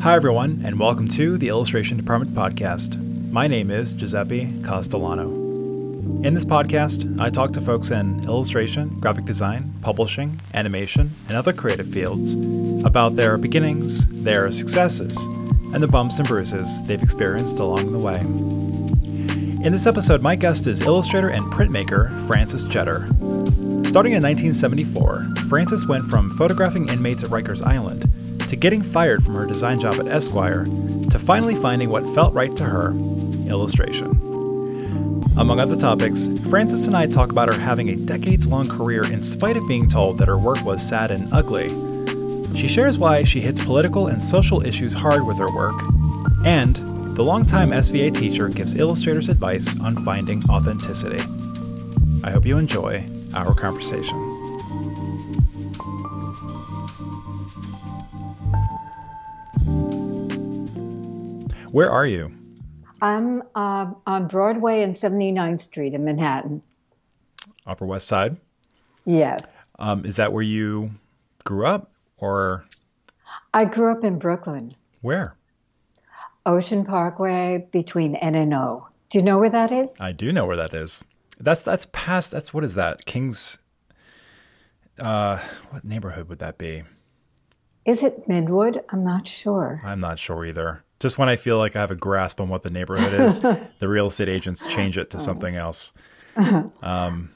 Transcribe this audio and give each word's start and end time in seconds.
Hi, 0.00 0.14
everyone, 0.14 0.62
and 0.64 0.78
welcome 0.78 1.08
to 1.08 1.36
the 1.38 1.48
Illustration 1.48 1.96
Department 1.96 2.32
podcast. 2.32 2.96
My 3.32 3.48
name 3.48 3.72
is 3.72 3.92
Giuseppe 3.92 4.62
Castellano. 4.62 5.24
In 6.22 6.34
this 6.34 6.44
podcast, 6.44 7.20
I 7.20 7.30
talk 7.30 7.52
to 7.54 7.60
folks 7.60 7.90
in 7.90 8.22
illustration, 8.22 9.00
graphic 9.00 9.24
design, 9.24 9.74
publishing, 9.82 10.40
animation, 10.54 11.10
and 11.26 11.36
other 11.36 11.52
creative 11.52 11.88
fields 11.88 12.34
about 12.84 13.16
their 13.16 13.36
beginnings, 13.36 14.06
their 14.22 14.52
successes, 14.52 15.24
and 15.74 15.82
the 15.82 15.88
bumps 15.88 16.20
and 16.20 16.28
bruises 16.28 16.80
they've 16.84 17.02
experienced 17.02 17.58
along 17.58 17.90
the 17.90 17.98
way. 17.98 18.20
In 19.64 19.72
this 19.72 19.88
episode, 19.88 20.22
my 20.22 20.36
guest 20.36 20.68
is 20.68 20.80
illustrator 20.80 21.30
and 21.30 21.52
printmaker 21.52 22.16
Frances 22.28 22.64
Jetter. 22.64 23.08
Starting 23.84 24.12
in 24.12 24.22
1974, 24.22 25.26
Frances 25.48 25.88
went 25.88 26.08
from 26.08 26.30
photographing 26.30 26.88
inmates 26.88 27.24
at 27.24 27.30
Rikers 27.30 27.66
Island 27.66 28.07
to 28.48 28.56
getting 28.56 28.82
fired 28.82 29.22
from 29.22 29.34
her 29.34 29.46
design 29.46 29.78
job 29.78 30.00
at 30.00 30.08
Esquire, 30.08 30.64
to 31.10 31.18
finally 31.18 31.54
finding 31.54 31.90
what 31.90 32.08
felt 32.14 32.34
right 32.34 32.54
to 32.56 32.64
her 32.64 32.90
illustration. 33.48 34.06
Among 35.36 35.60
other 35.60 35.76
topics, 35.76 36.28
Frances 36.48 36.88
and 36.88 36.96
I 36.96 37.06
talk 37.06 37.30
about 37.30 37.52
her 37.52 37.58
having 37.58 37.90
a 37.90 37.96
decades 37.96 38.48
long 38.48 38.68
career 38.68 39.04
in 39.04 39.20
spite 39.20 39.56
of 39.56 39.68
being 39.68 39.88
told 39.88 40.18
that 40.18 40.28
her 40.28 40.36
work 40.36 40.64
was 40.64 40.86
sad 40.86 41.10
and 41.10 41.32
ugly. 41.32 41.68
She 42.56 42.66
shares 42.66 42.98
why 42.98 43.22
she 43.22 43.40
hits 43.40 43.60
political 43.60 44.08
and 44.08 44.20
social 44.20 44.66
issues 44.66 44.92
hard 44.92 45.24
with 45.24 45.38
her 45.38 45.54
work, 45.54 45.80
and 46.44 46.74
the 47.14 47.22
longtime 47.22 47.70
SVA 47.70 48.14
teacher 48.14 48.48
gives 48.48 48.74
illustrators 48.74 49.28
advice 49.28 49.78
on 49.80 50.04
finding 50.04 50.42
authenticity. 50.50 51.22
I 52.24 52.30
hope 52.30 52.46
you 52.46 52.58
enjoy 52.58 53.06
our 53.34 53.54
conversation. 53.54 54.27
Where 61.78 61.92
are 61.92 62.06
you? 62.06 62.32
I'm 63.00 63.40
uh, 63.54 63.92
on 64.04 64.26
Broadway 64.26 64.82
and 64.82 64.96
79th 64.96 65.60
Street 65.60 65.94
in 65.94 66.04
Manhattan. 66.04 66.60
Upper 67.68 67.86
West 67.86 68.08
Side? 68.08 68.36
Yes. 69.04 69.46
Um, 69.78 70.04
is 70.04 70.16
that 70.16 70.32
where 70.32 70.42
you 70.42 70.90
grew 71.44 71.68
up 71.68 71.92
or? 72.16 72.64
I 73.54 73.64
grew 73.64 73.92
up 73.92 74.02
in 74.02 74.18
Brooklyn. 74.18 74.72
Where? 75.02 75.36
Ocean 76.46 76.84
Parkway 76.84 77.68
between 77.70 78.16
N 78.16 78.34
and 78.34 78.52
O. 78.54 78.88
Do 79.10 79.18
you 79.18 79.22
know 79.22 79.38
where 79.38 79.48
that 79.48 79.70
is? 79.70 79.94
I 80.00 80.10
do 80.10 80.32
know 80.32 80.46
where 80.46 80.56
that 80.56 80.74
is. 80.74 81.04
That's 81.38 81.62
that's 81.62 81.86
past 81.92 82.32
that's 82.32 82.52
what 82.52 82.64
is 82.64 82.74
that? 82.74 83.04
King's 83.06 83.60
uh 84.98 85.38
what 85.70 85.84
neighborhood 85.84 86.28
would 86.28 86.40
that 86.40 86.58
be? 86.58 86.82
Is 87.84 88.02
it 88.02 88.28
Midwood? 88.28 88.82
I'm 88.88 89.04
not 89.04 89.28
sure. 89.28 89.80
I'm 89.84 90.00
not 90.00 90.18
sure 90.18 90.44
either. 90.44 90.82
Just 91.00 91.18
when 91.18 91.28
I 91.28 91.36
feel 91.36 91.58
like 91.58 91.76
I 91.76 91.80
have 91.80 91.90
a 91.90 91.96
grasp 91.96 92.40
on 92.40 92.48
what 92.48 92.62
the 92.62 92.70
neighborhood 92.70 93.20
is, 93.20 93.38
the 93.78 93.88
real 93.88 94.06
estate 94.08 94.28
agents 94.28 94.66
change 94.66 94.98
it 94.98 95.10
to 95.10 95.18
something 95.18 95.56
else. 95.56 95.92
Um, 96.82 97.32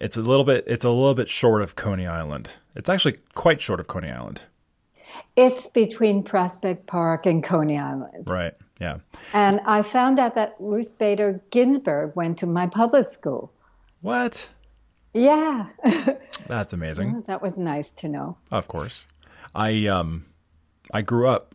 it's 0.00 0.16
a 0.16 0.20
little 0.20 0.44
bit. 0.44 0.64
It's 0.66 0.84
a 0.84 0.90
little 0.90 1.14
bit 1.14 1.28
short 1.28 1.62
of 1.62 1.76
Coney 1.76 2.04
Island. 2.04 2.50
It's 2.74 2.88
actually 2.88 3.16
quite 3.34 3.62
short 3.62 3.78
of 3.78 3.86
Coney 3.86 4.10
Island. 4.10 4.42
It's 5.36 5.68
between 5.68 6.22
Prospect 6.24 6.86
Park 6.86 7.26
and 7.26 7.44
Coney 7.44 7.78
Island. 7.78 8.28
Right. 8.28 8.54
Yeah. 8.80 8.98
And 9.32 9.60
I 9.66 9.82
found 9.82 10.18
out 10.18 10.34
that 10.34 10.56
Ruth 10.58 10.98
Bader 10.98 11.40
Ginsburg 11.50 12.16
went 12.16 12.38
to 12.38 12.46
my 12.46 12.66
public 12.66 13.06
school. 13.06 13.52
What? 14.00 14.50
Yeah. 15.12 15.68
That's 16.48 16.72
amazing. 16.72 17.22
that 17.26 17.40
was 17.40 17.56
nice 17.56 17.90
to 17.92 18.08
know. 18.08 18.36
Of 18.50 18.68
course. 18.68 19.06
I 19.54 19.86
um 19.86 20.26
I 20.92 21.02
grew 21.02 21.28
up 21.28 21.53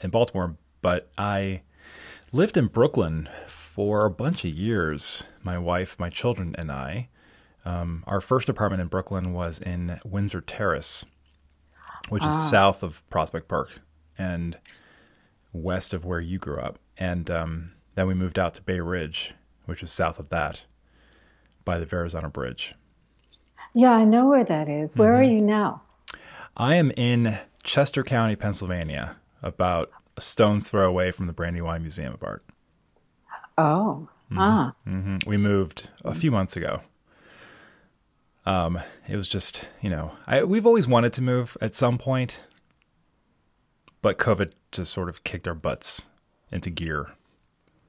in 0.00 0.10
Baltimore, 0.10 0.56
but 0.82 1.10
I 1.18 1.62
lived 2.32 2.56
in 2.56 2.66
Brooklyn 2.66 3.28
for 3.46 4.04
a 4.04 4.10
bunch 4.10 4.44
of 4.44 4.50
years. 4.50 5.24
My 5.42 5.58
wife, 5.58 5.98
my 5.98 6.10
children, 6.10 6.54
and 6.58 6.70
I. 6.70 7.08
Um, 7.64 8.04
our 8.06 8.20
first 8.20 8.48
apartment 8.48 8.80
in 8.80 8.88
Brooklyn 8.88 9.32
was 9.32 9.58
in 9.58 9.98
Windsor 10.04 10.40
Terrace, 10.40 11.04
which 12.08 12.22
is 12.22 12.28
Ah. 12.32 12.48
south 12.50 12.82
of 12.82 13.08
Prospect 13.10 13.48
Park 13.48 13.80
and 14.16 14.58
west 15.52 15.92
of 15.92 16.04
where 16.04 16.20
you 16.20 16.38
grew 16.38 16.56
up. 16.56 16.78
And 16.96 17.30
um, 17.30 17.72
then 17.94 18.06
we 18.06 18.14
moved 18.14 18.38
out 18.38 18.54
to 18.54 18.62
Bay 18.62 18.80
Ridge, 18.80 19.34
which 19.66 19.82
is 19.82 19.92
south 19.92 20.18
of 20.18 20.28
that, 20.30 20.64
by 21.64 21.78
the 21.78 21.86
Verrazano 21.86 22.28
Bridge. 22.28 22.74
Yeah, 23.74 23.92
I 23.92 24.04
know 24.04 24.26
where 24.26 24.44
that 24.44 24.68
is. 24.68 24.96
Where 24.96 25.12
Mm-hmm. 25.12 25.20
are 25.20 25.32
you 25.34 25.40
now? 25.40 25.82
I 26.56 26.74
am 26.76 26.90
in 26.96 27.38
Chester 27.62 28.02
County, 28.02 28.34
Pennsylvania, 28.34 29.16
about 29.42 29.90
a 30.18 30.20
stone's 30.20 30.68
throw 30.70 30.86
away 30.88 31.12
from 31.12 31.26
the 31.28 31.32
Brandywine 31.32 31.80
Museum 31.82 32.12
of 32.12 32.22
Art. 32.22 32.44
Oh, 33.56 34.08
Mm-hmm. 34.30 34.38
ah. 34.40 34.74
hmm 34.84 35.16
We 35.26 35.38
moved 35.38 35.88
a 36.04 36.14
few 36.14 36.30
months 36.30 36.54
ago. 36.54 36.82
Um, 38.44 38.78
it 39.08 39.16
was 39.16 39.26
just, 39.28 39.68
you 39.80 39.88
know, 39.88 40.12
I, 40.26 40.44
we've 40.44 40.66
always 40.66 40.86
wanted 40.86 41.14
to 41.14 41.22
move 41.22 41.56
at 41.62 41.74
some 41.74 41.96
point, 41.96 42.40
but 44.02 44.18
COVID 44.18 44.52
just 44.70 44.92
sort 44.92 45.08
of 45.08 45.24
kicked 45.24 45.48
our 45.48 45.54
butts 45.54 46.06
into 46.52 46.68
gear, 46.68 47.10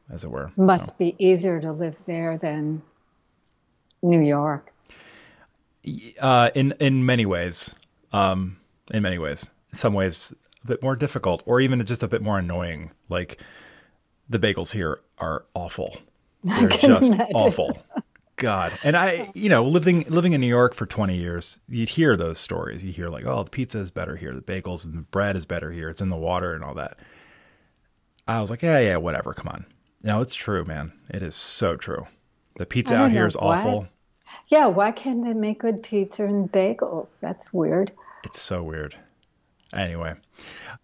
as 0.10 0.24
it 0.24 0.32
were. 0.32 0.52
Must 0.56 0.88
So, 0.88 0.94
be 0.98 1.14
easier 1.20 1.60
to 1.60 1.74
live 1.74 1.98
there 2.06 2.38
than 2.38 2.82
New 4.02 4.22
York. 4.22 4.72
uh, 6.22 6.52
in 6.56 6.74
in 6.80 7.06
many 7.06 7.26
ways, 7.26 7.74
um, 8.14 8.58
in 8.92 9.04
many 9.04 9.18
ways, 9.18 9.50
in 9.72 9.78
some 9.78 9.94
ways 9.94 10.34
a 10.64 10.68
bit 10.68 10.84
more 10.84 10.96
difficult, 10.96 11.44
or 11.46 11.60
even 11.62 11.84
just 11.86 12.04
a 12.04 12.08
bit 12.08 12.22
more 12.22 12.40
annoying. 12.40 12.92
Like 13.10 13.42
the 14.30 14.40
bagels 14.40 14.74
here 14.74 15.02
are 15.18 15.46
awful. 15.54 15.98
They're 16.44 16.70
just 16.70 17.12
imagine. 17.12 17.36
awful. 17.36 17.84
God. 18.38 18.72
And 18.84 18.96
I, 18.96 19.30
you 19.36 19.50
know, 19.50 19.64
living 19.66 20.06
living 20.10 20.34
in 20.34 20.42
New 20.42 20.48
York 20.48 20.74
for 20.74 20.86
20 20.86 21.16
years, 21.16 21.60
you'd 21.68 21.90
hear 21.90 22.16
those 22.16 22.40
stories. 22.40 22.84
You 22.84 22.92
hear 22.92 23.10
like, 23.10 23.26
oh, 23.26 23.44
the 23.44 23.50
pizza 23.50 23.80
is 23.80 23.92
better 23.92 24.16
here, 24.16 24.32
the 24.32 24.42
bagels 24.42 24.86
and 24.86 24.94
the 24.96 25.02
bread 25.02 25.36
is 25.36 25.46
better 25.46 25.72
here, 25.72 25.90
it's 25.90 26.02
in 26.02 26.10
the 26.10 26.18
water 26.18 26.54
and 26.54 26.64
all 26.64 26.74
that. 26.76 27.00
I 28.28 28.42
was 28.42 28.50
like, 28.50 28.62
yeah, 28.62 28.80
yeah, 28.80 28.98
whatever, 28.98 29.34
come 29.34 29.48
on. 29.48 29.66
No, 30.04 30.22
it's 30.22 30.36
true, 30.36 30.64
man. 30.64 30.94
It 31.10 31.24
is 31.24 31.36
so 31.36 31.76
true. 31.76 32.08
The 32.58 32.66
pizza 32.66 32.96
out 32.96 33.00
don't 33.00 33.12
here 33.12 33.22
know 33.22 33.28
is 33.28 33.36
why. 33.36 33.58
awful. 33.58 33.88
Yeah, 34.48 34.68
why 34.68 34.92
can't 34.92 35.24
they 35.24 35.34
make 35.34 35.60
good 35.60 35.84
pizza 35.84 36.26
and 36.26 36.52
bagels? 36.52 37.16
That's 37.22 37.52
weird. 37.54 37.92
It's 38.24 38.40
so 38.40 38.64
weird. 38.64 38.96
Anyway, 39.74 40.16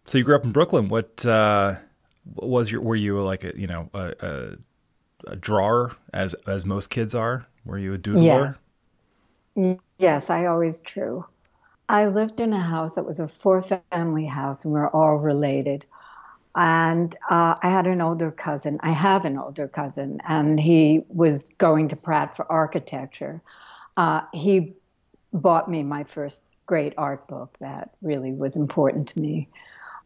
so 0.05 0.17
you 0.17 0.23
grew 0.23 0.35
up 0.35 0.43
in 0.43 0.51
Brooklyn. 0.51 0.89
What 0.89 1.25
uh, 1.25 1.75
was 2.35 2.71
your? 2.71 2.81
Were 2.81 2.95
you 2.95 3.21
like 3.21 3.43
a 3.43 3.53
you 3.55 3.67
know 3.67 3.89
a, 3.93 4.13
a, 4.19 5.31
a 5.31 5.35
drawer 5.35 5.95
as 6.13 6.33
as 6.47 6.65
most 6.65 6.89
kids 6.89 7.15
are? 7.15 7.47
Were 7.65 7.79
you 7.79 7.93
a 7.93 7.97
doodler? 7.97 8.55
Yes. 9.55 9.79
Yes, 9.97 10.29
I 10.29 10.45
always 10.45 10.81
drew. 10.81 11.25
I 11.87 12.07
lived 12.07 12.39
in 12.39 12.51
a 12.51 12.59
house 12.59 12.95
that 12.95 13.05
was 13.05 13.19
a 13.19 13.27
four 13.27 13.61
family 13.61 14.25
house 14.25 14.65
and 14.65 14.73
we 14.73 14.79
are 14.79 14.89
all 14.89 15.15
related. 15.15 15.85
And 16.55 17.13
uh, 17.29 17.55
I 17.61 17.69
had 17.69 17.85
an 17.87 18.01
older 18.01 18.31
cousin. 18.31 18.79
I 18.81 18.91
have 18.91 19.25
an 19.25 19.37
older 19.37 19.67
cousin, 19.67 20.21
and 20.25 20.57
he 20.57 21.03
was 21.09 21.49
going 21.57 21.89
to 21.89 21.97
Pratt 21.97 22.35
for 22.35 22.49
architecture. 22.49 23.41
Uh, 23.97 24.21
he 24.33 24.73
bought 25.33 25.69
me 25.69 25.83
my 25.83 26.05
first 26.05 26.43
great 26.65 26.93
art 26.97 27.27
book 27.27 27.55
that 27.59 27.91
really 28.01 28.31
was 28.31 28.55
important 28.55 29.09
to 29.09 29.19
me. 29.19 29.47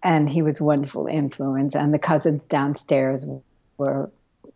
And 0.02 0.30
he 0.30 0.42
was 0.42 0.59
a 0.59 0.64
wonderful 0.64 1.08
influence. 1.08 1.75
And 1.75 1.94
the 1.94 2.00
cousins 2.00 2.42
downstairs 2.50 3.25
were 3.78 4.09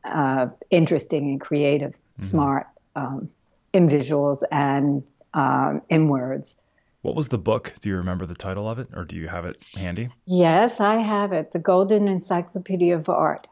uh, 0.03 0.47
interesting 0.69 1.31
and 1.31 1.41
creative, 1.41 1.93
smart 2.19 2.67
um, 2.95 3.29
in 3.73 3.89
visuals 3.89 4.41
and 4.51 5.03
um, 5.33 5.81
in 5.89 6.07
words. 6.07 6.55
What 7.01 7.15
was 7.15 7.27
the 7.27 7.37
book? 7.37 7.73
Do 7.81 7.89
you 7.89 7.97
remember 7.97 8.25
the 8.25 8.35
title 8.35 8.69
of 8.69 8.79
it, 8.79 8.87
or 8.95 9.03
do 9.03 9.17
you 9.17 9.27
have 9.27 9.45
it 9.45 9.57
handy? 9.75 10.09
Yes, 10.25 10.79
I 10.79 10.95
have 10.95 11.33
it, 11.33 11.51
the 11.51 11.59
Golden 11.59 12.07
Encyclopedia 12.07 12.95
of 12.95 13.09
Art. 13.09 13.47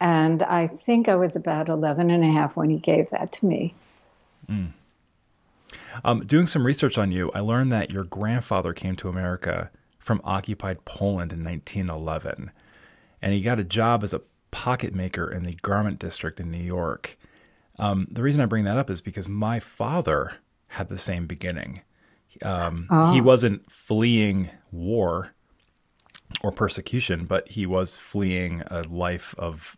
And 0.00 0.42
I 0.42 0.66
think 0.66 1.08
I 1.08 1.14
was 1.14 1.36
about 1.36 1.68
11 1.68 2.10
and 2.10 2.24
a 2.24 2.30
half 2.30 2.56
when 2.56 2.70
he 2.70 2.78
gave 2.78 3.10
that 3.10 3.32
to 3.32 3.46
me. 3.46 3.74
Um, 6.04 6.20
doing 6.20 6.46
some 6.46 6.64
research 6.64 6.96
on 6.98 7.10
you, 7.12 7.30
I 7.34 7.40
learned 7.40 7.70
that 7.72 7.90
your 7.90 8.04
grandfather 8.04 8.72
came 8.72 8.96
to 8.96 9.08
America 9.08 9.70
from 9.98 10.20
occupied 10.24 10.84
Poland 10.84 11.32
in 11.32 11.44
1911, 11.44 12.50
and 13.20 13.32
he 13.34 13.42
got 13.42 13.60
a 13.60 13.64
job 13.64 14.02
as 14.02 14.14
a 14.14 14.22
pocket 14.50 14.94
maker 14.94 15.30
in 15.30 15.44
the 15.44 15.54
garment 15.54 15.98
district 15.98 16.40
in 16.40 16.50
New 16.50 16.62
York. 16.62 17.18
Um, 17.78 18.06
the 18.10 18.22
reason 18.22 18.40
I 18.40 18.46
bring 18.46 18.64
that 18.64 18.78
up 18.78 18.90
is 18.90 19.00
because 19.00 19.28
my 19.28 19.60
father 19.60 20.36
had 20.68 20.88
the 20.88 20.98
same 20.98 21.26
beginning. 21.26 21.82
Um, 22.42 22.86
He 23.12 23.20
wasn't 23.20 23.70
fleeing 23.70 24.50
war 24.70 25.34
or 26.42 26.52
persecution, 26.52 27.24
but 27.26 27.48
he 27.50 27.66
was 27.66 27.98
fleeing 27.98 28.62
a 28.70 28.82
life 28.88 29.34
of 29.38 29.76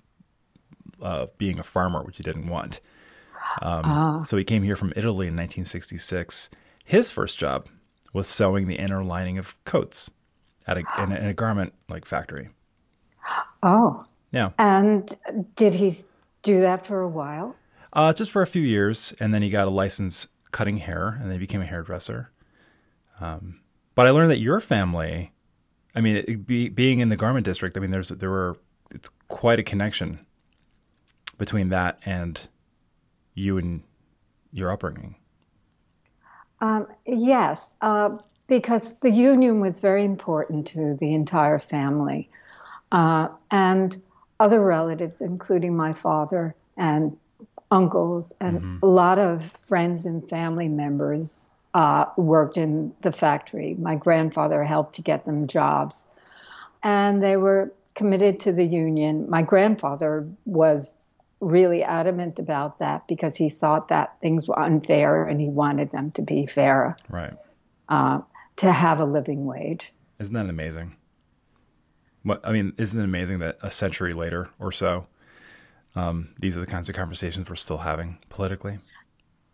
uh, 1.03 1.27
being 1.39 1.59
a 1.59 1.63
farmer, 1.63 2.03
which 2.03 2.19
he 2.19 2.23
didn't 2.23 2.47
want. 2.49 2.81
Um, 3.63 4.25
So 4.25 4.37
he 4.37 4.45
came 4.45 4.63
here 4.63 4.77
from 4.77 4.93
Italy 4.97 5.27
in 5.27 5.35
1966. 5.35 6.51
His 6.85 7.11
first 7.11 7.39
job 7.39 7.69
was 8.13 8.27
sewing 8.27 8.67
the 8.67 8.77
inner 8.77 9.05
lining 9.05 9.39
of 9.39 9.63
coats 9.65 10.11
at 10.67 10.77
a, 10.77 10.81
in, 11.03 11.13
a, 11.13 11.17
in 11.17 11.27
a 11.27 11.35
garment 11.35 11.73
like 11.89 12.05
factory. 12.05 12.51
Oh. 13.63 14.05
Yeah. 14.33 14.51
And 14.59 15.17
did 15.57 15.75
he 15.75 15.97
do 16.43 16.61
that 16.61 16.87
for 16.87 17.01
a 17.01 17.09
while? 17.09 17.57
Uh, 17.93 18.13
just 18.13 18.31
for 18.31 18.43
a 18.43 18.47
few 18.47 18.63
years, 18.63 19.13
and 19.19 19.35
then 19.35 19.43
he 19.43 19.51
got 19.51 19.67
a 19.67 19.71
license 19.71 20.29
cutting 20.53 20.77
hair, 20.77 21.19
and 21.21 21.25
then 21.25 21.33
he 21.33 21.39
became 21.39 21.61
a 21.61 21.67
hairdresser. 21.67 22.31
Um, 23.21 23.61
but 23.95 24.07
I 24.07 24.11
learned 24.11 24.31
that 24.31 24.39
your 24.39 24.61
family, 24.61 25.33
I 25.95 26.01
mean, 26.01 26.17
it, 26.17 26.47
be, 26.47 26.69
being 26.69 27.01
in 27.01 27.09
the 27.09 27.17
garment 27.17 27.45
district, 27.45 27.77
I 27.77 27.81
mean, 27.81 27.91
there's 27.91 28.11
there 28.11 28.31
were 28.31 28.57
it's 28.95 29.11
quite 29.29 29.59
a 29.59 29.63
connection 29.63 30.25
between 31.37 31.69
that 31.71 31.99
and 32.05 32.49
you 33.35 33.59
and 33.59 33.83
your 34.53 34.73
upbringing. 34.73 35.17
Um, 36.61 36.87
yes, 37.07 37.71
uh, 37.81 38.17
because 38.47 38.95
the 39.01 39.11
union 39.11 39.61
was 39.61 39.79
very 39.79 40.05
important 40.05 40.67
to 40.69 40.97
the 41.01 41.15
entire 41.15 41.59
family. 41.59 42.29
Uh, 42.93 43.29
and 43.51 44.03
other 44.41 44.61
relatives, 44.61 45.21
including 45.21 45.77
my 45.77 45.93
father 45.93 46.55
and 46.77 47.17
uncles, 47.71 48.33
and 48.41 48.59
mm-hmm. 48.59 48.79
a 48.83 48.87
lot 48.87 49.19
of 49.19 49.57
friends 49.67 50.07
and 50.07 50.29
family 50.29 50.67
members 50.67 51.49
uh, 51.75 52.07
worked 52.17 52.57
in 52.57 52.93
the 53.03 53.13
factory. 53.13 53.77
My 53.79 53.95
grandfather 53.95 54.65
helped 54.65 54.97
to 54.97 55.03
get 55.03 55.25
them 55.25 55.47
jobs. 55.47 56.05
And 56.83 57.23
they 57.23 57.37
were 57.37 57.73
committed 57.95 58.41
to 58.41 58.53
the 58.53 58.65
union. 58.65 59.29
My 59.29 59.43
grandfather 59.43 60.27
was 60.47 61.00
really 61.41 61.83
adamant 61.83 62.39
about 62.39 62.79
that 62.79 63.09
because 63.09 63.35
he 63.35 63.49
thought 63.49 63.89
that 63.89 64.21
things 64.21 64.47
were 64.47 64.59
unfair 64.59 65.25
and 65.25 65.41
he 65.41 65.49
wanted 65.49 65.91
them 65.91 66.11
to 66.13 66.23
be 66.23 66.47
fair. 66.47 66.97
Right. 67.09 67.35
Uh, 67.89 68.21
to 68.57 68.71
have 68.71 68.99
a 68.99 69.05
living 69.05 69.47
wage. 69.47 69.93
Isn't 70.19 70.35
that 70.35 70.49
amazing? 70.49 70.97
What 72.23 72.41
I 72.45 72.53
mean, 72.53 72.75
isn't 72.77 72.99
it 72.99 73.05
amazing 73.05 73.39
that 73.39 73.57
a 73.63 73.71
century 73.71 74.13
later 74.13 74.51
or 74.59 74.71
so, 74.71 75.07
um, 75.97 76.29
these 76.41 76.57
are 76.57 76.61
the 76.61 76.67
kinds 76.67 76.89
of 76.91 76.95
conversations 76.95 77.49
we're 77.49 77.57
still 77.57 77.79
having 77.79 78.19
politically? 78.29 78.79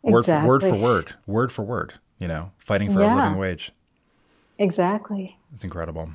Exactly. 0.03 0.49
Word 0.49 0.62
for 0.62 0.69
word 0.71 0.79
for 0.79 0.82
word, 0.82 1.15
word 1.27 1.53
for 1.53 1.65
word. 1.65 1.94
You 2.19 2.27
know, 2.29 2.50
fighting 2.59 2.93
for 2.93 3.00
yeah. 3.00 3.15
a 3.15 3.17
living 3.17 3.39
wage. 3.39 3.73
Exactly. 4.59 5.39
It's 5.55 5.65
incredible. 5.65 6.11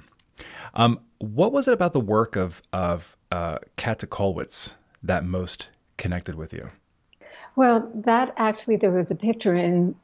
Um, 0.74 1.00
what 1.20 1.54
was 1.54 1.68
it 1.68 1.74
about 1.74 1.94
the 1.94 2.00
work 2.02 2.36
of 2.36 2.62
of 2.74 3.16
uh, 3.32 3.60
Käthe 3.78 4.08
Kollwitz 4.08 4.76
that 5.04 5.26
most 5.26 5.70
connected 5.98 6.36
with 6.36 6.54
you? 6.54 6.70
Well, 7.56 7.92
that 7.94 8.34
actually 8.38 8.78
there 8.78 8.92
was 8.92 9.12
a 9.12 9.16
picture 9.16 9.56
in 9.56 9.96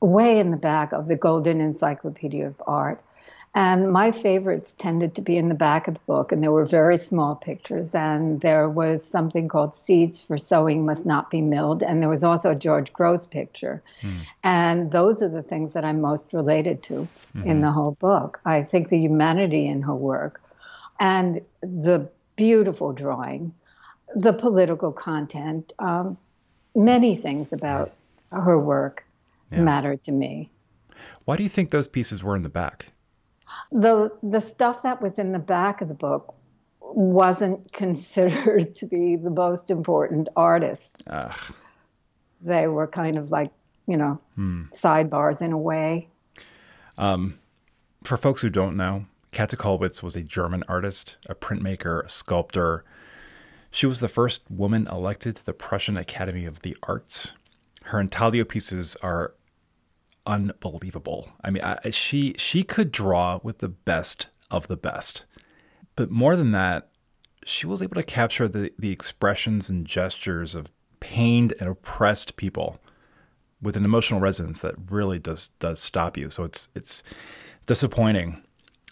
way 0.00 0.38
in 0.38 0.50
the 0.50 0.56
back 0.56 0.92
of 0.92 1.06
the 1.06 1.16
Golden 1.16 1.60
Encyclopedia 1.60 2.46
of 2.46 2.60
Art. 2.66 3.00
And 3.54 3.92
my 3.92 4.12
favorites 4.12 4.72
tended 4.72 5.14
to 5.16 5.22
be 5.22 5.36
in 5.36 5.50
the 5.50 5.54
back 5.54 5.86
of 5.86 5.94
the 5.94 6.00
book, 6.06 6.32
and 6.32 6.42
there 6.42 6.50
were 6.50 6.64
very 6.64 6.96
small 6.96 7.34
pictures. 7.34 7.94
And 7.94 8.40
there 8.40 8.66
was 8.66 9.04
something 9.04 9.46
called 9.46 9.74
Seeds 9.74 10.22
for 10.22 10.38
Sowing 10.38 10.86
Must 10.86 11.04
Not 11.04 11.30
Be 11.30 11.42
Milled. 11.42 11.82
And 11.82 12.00
there 12.00 12.08
was 12.08 12.24
also 12.24 12.52
a 12.52 12.54
George 12.54 12.94
Grosz 12.94 13.28
picture. 13.28 13.82
Mm. 14.00 14.20
And 14.42 14.90
those 14.90 15.22
are 15.22 15.28
the 15.28 15.42
things 15.42 15.74
that 15.74 15.84
I'm 15.84 16.00
most 16.00 16.32
related 16.32 16.82
to 16.84 16.94
mm-hmm. 17.36 17.46
in 17.46 17.60
the 17.60 17.70
whole 17.70 17.92
book. 17.92 18.40
I 18.46 18.62
think 18.62 18.88
the 18.88 18.98
humanity 18.98 19.66
in 19.66 19.82
her 19.82 19.94
work 19.94 20.40
and 20.98 21.42
the 21.60 22.08
beautiful 22.36 22.92
drawing, 22.92 23.52
the 24.14 24.32
political 24.32 24.92
content, 24.92 25.72
um, 25.78 26.16
many 26.74 27.16
things 27.16 27.52
about 27.52 27.92
her 28.30 28.58
work 28.58 29.04
yeah. 29.50 29.60
mattered 29.60 30.02
to 30.04 30.12
me. 30.12 30.50
Why 31.24 31.36
do 31.36 31.42
you 31.42 31.48
think 31.48 31.70
those 31.70 31.88
pieces 31.88 32.22
were 32.22 32.36
in 32.36 32.42
the 32.42 32.48
back? 32.48 32.88
The 33.70 34.10
the 34.22 34.40
stuff 34.40 34.82
that 34.82 35.00
was 35.00 35.18
in 35.18 35.32
the 35.32 35.38
back 35.38 35.80
of 35.80 35.88
the 35.88 35.94
book 35.94 36.34
wasn't 36.80 37.72
considered 37.72 38.74
to 38.76 38.86
be 38.86 39.16
the 39.16 39.30
most 39.30 39.70
important 39.70 40.28
artists. 40.36 41.02
Ugh. 41.06 41.34
They 42.40 42.66
were 42.66 42.88
kind 42.88 43.16
of 43.16 43.30
like, 43.30 43.52
you 43.86 43.96
know, 43.96 44.20
hmm. 44.34 44.64
sidebars 44.72 45.40
in 45.40 45.52
a 45.52 45.58
way. 45.58 46.08
Um, 46.98 47.38
for 48.02 48.16
folks 48.16 48.42
who 48.42 48.50
don't 48.50 48.76
know, 48.76 49.06
Käthe 49.32 49.56
Kollwitz 49.56 50.02
was 50.02 50.16
a 50.16 50.22
German 50.22 50.64
artist, 50.68 51.18
a 51.26 51.34
printmaker, 51.34 52.04
a 52.04 52.08
sculptor. 52.08 52.84
She 53.72 53.86
was 53.86 54.00
the 54.00 54.08
first 54.08 54.42
woman 54.50 54.86
elected 54.92 55.36
to 55.36 55.44
the 55.46 55.54
Prussian 55.54 55.96
Academy 55.96 56.44
of 56.44 56.60
the 56.60 56.76
Arts. 56.82 57.32
Her 57.84 57.98
intaglio 57.98 58.44
pieces 58.44 58.96
are 58.96 59.32
unbelievable. 60.26 61.30
I 61.42 61.50
mean, 61.50 61.64
I, 61.64 61.88
she 61.90 62.34
she 62.36 62.62
could 62.64 62.92
draw 62.92 63.40
with 63.42 63.58
the 63.58 63.70
best 63.70 64.28
of 64.50 64.68
the 64.68 64.76
best, 64.76 65.24
but 65.96 66.10
more 66.10 66.36
than 66.36 66.52
that, 66.52 66.90
she 67.44 67.66
was 67.66 67.80
able 67.80 67.94
to 67.94 68.02
capture 68.02 68.46
the 68.46 68.72
the 68.78 68.90
expressions 68.90 69.70
and 69.70 69.88
gestures 69.88 70.54
of 70.54 70.70
pained 71.00 71.54
and 71.58 71.68
oppressed 71.68 72.36
people 72.36 72.78
with 73.62 73.76
an 73.76 73.86
emotional 73.86 74.20
resonance 74.20 74.60
that 74.60 74.74
really 74.90 75.18
does 75.18 75.48
does 75.60 75.80
stop 75.80 76.18
you. 76.18 76.28
So 76.28 76.44
it's 76.44 76.68
it's 76.74 77.02
disappointing 77.64 78.42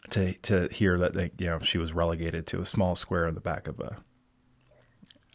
to 0.09 0.33
to 0.39 0.69
hear 0.73 0.97
that 0.99 1.13
they, 1.13 1.31
you 1.39 1.49
know 1.49 1.59
she 1.59 1.77
was 1.77 1.93
relegated 1.93 2.47
to 2.47 2.63
a 2.63 2.67
small 2.67 2.95
square 2.95 3.27
in 3.29 3.35
the 3.35 3.41
back 3.43 3.69
of 3.69 3.79
a 3.79 3.99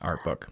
art 0.02 0.24
book. 0.24 0.50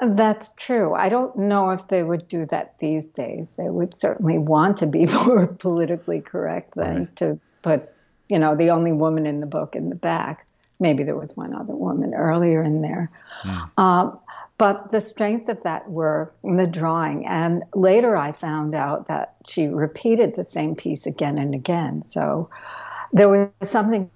That's 0.00 0.52
true. 0.56 0.94
I 0.94 1.08
don't 1.08 1.36
know 1.36 1.70
if 1.70 1.86
they 1.88 2.02
would 2.02 2.26
do 2.26 2.46
that 2.46 2.74
these 2.80 3.06
days. 3.06 3.52
They 3.56 3.68
would 3.68 3.94
certainly 3.94 4.38
want 4.38 4.78
to 4.78 4.86
be 4.86 5.06
more 5.26 5.46
politically 5.46 6.20
correct 6.20 6.74
than 6.74 6.96
right. 6.96 7.16
to 7.16 7.38
put, 7.62 7.88
you 8.28 8.38
know, 8.38 8.56
the 8.56 8.70
only 8.70 8.92
woman 8.92 9.26
in 9.26 9.40
the 9.40 9.46
book 9.46 9.76
in 9.76 9.88
the 9.90 9.94
back. 9.94 10.46
Maybe 10.80 11.04
there 11.04 11.16
was 11.16 11.36
one 11.36 11.54
other 11.54 11.74
woman 11.74 12.14
earlier 12.14 12.62
in 12.62 12.82
there. 12.82 13.10
Mm. 13.44 13.70
Um, 13.78 14.18
but 14.58 14.90
the 14.90 15.00
strength 15.00 15.48
of 15.48 15.62
that 15.62 15.88
work, 15.90 16.34
in 16.42 16.56
the 16.56 16.66
drawing, 16.66 17.26
and 17.26 17.62
later 17.74 18.16
I 18.16 18.32
found 18.32 18.74
out 18.74 19.08
that 19.08 19.34
she 19.46 19.66
repeated 19.66 20.34
the 20.34 20.44
same 20.44 20.74
piece 20.74 21.06
again 21.06 21.38
and 21.38 21.54
again. 21.54 22.04
So 22.04 22.50
there 23.12 23.28
was 23.28 23.48
something 23.62 24.10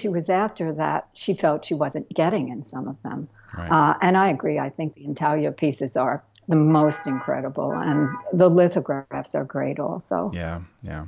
she 0.00 0.08
was 0.08 0.28
after 0.28 0.72
that 0.74 1.08
she 1.14 1.34
felt 1.34 1.64
she 1.64 1.74
wasn't 1.74 2.12
getting 2.12 2.48
in 2.48 2.64
some 2.64 2.88
of 2.88 3.02
them. 3.02 3.28
Right. 3.56 3.70
Uh, 3.70 3.96
and 4.02 4.16
I 4.16 4.28
agree. 4.28 4.58
I 4.58 4.70
think 4.70 4.94
the 4.94 5.04
intaglio 5.04 5.52
pieces 5.52 5.96
are 5.96 6.22
the 6.48 6.56
most 6.56 7.06
incredible, 7.06 7.72
and 7.72 8.08
the 8.32 8.50
lithographs 8.50 9.34
are 9.34 9.44
great 9.44 9.78
also. 9.78 10.30
Yeah, 10.32 10.60
yeah. 10.82 11.06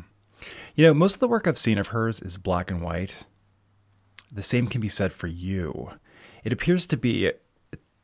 You 0.75 0.87
know, 0.87 0.94
most 0.94 1.14
of 1.14 1.20
the 1.20 1.28
work 1.28 1.46
I've 1.46 1.58
seen 1.58 1.78
of 1.78 1.88
hers 1.88 2.20
is 2.20 2.38
black 2.38 2.70
and 2.70 2.81
white. 2.81 3.14
The 4.31 4.43
same 4.43 4.66
can 4.66 4.81
be 4.81 4.88
said 4.88 5.12
for 5.12 5.26
you. 5.26 5.91
It 6.44 6.53
appears 6.53 6.86
to 6.88 6.96
be 6.96 7.26
a, 7.26 7.32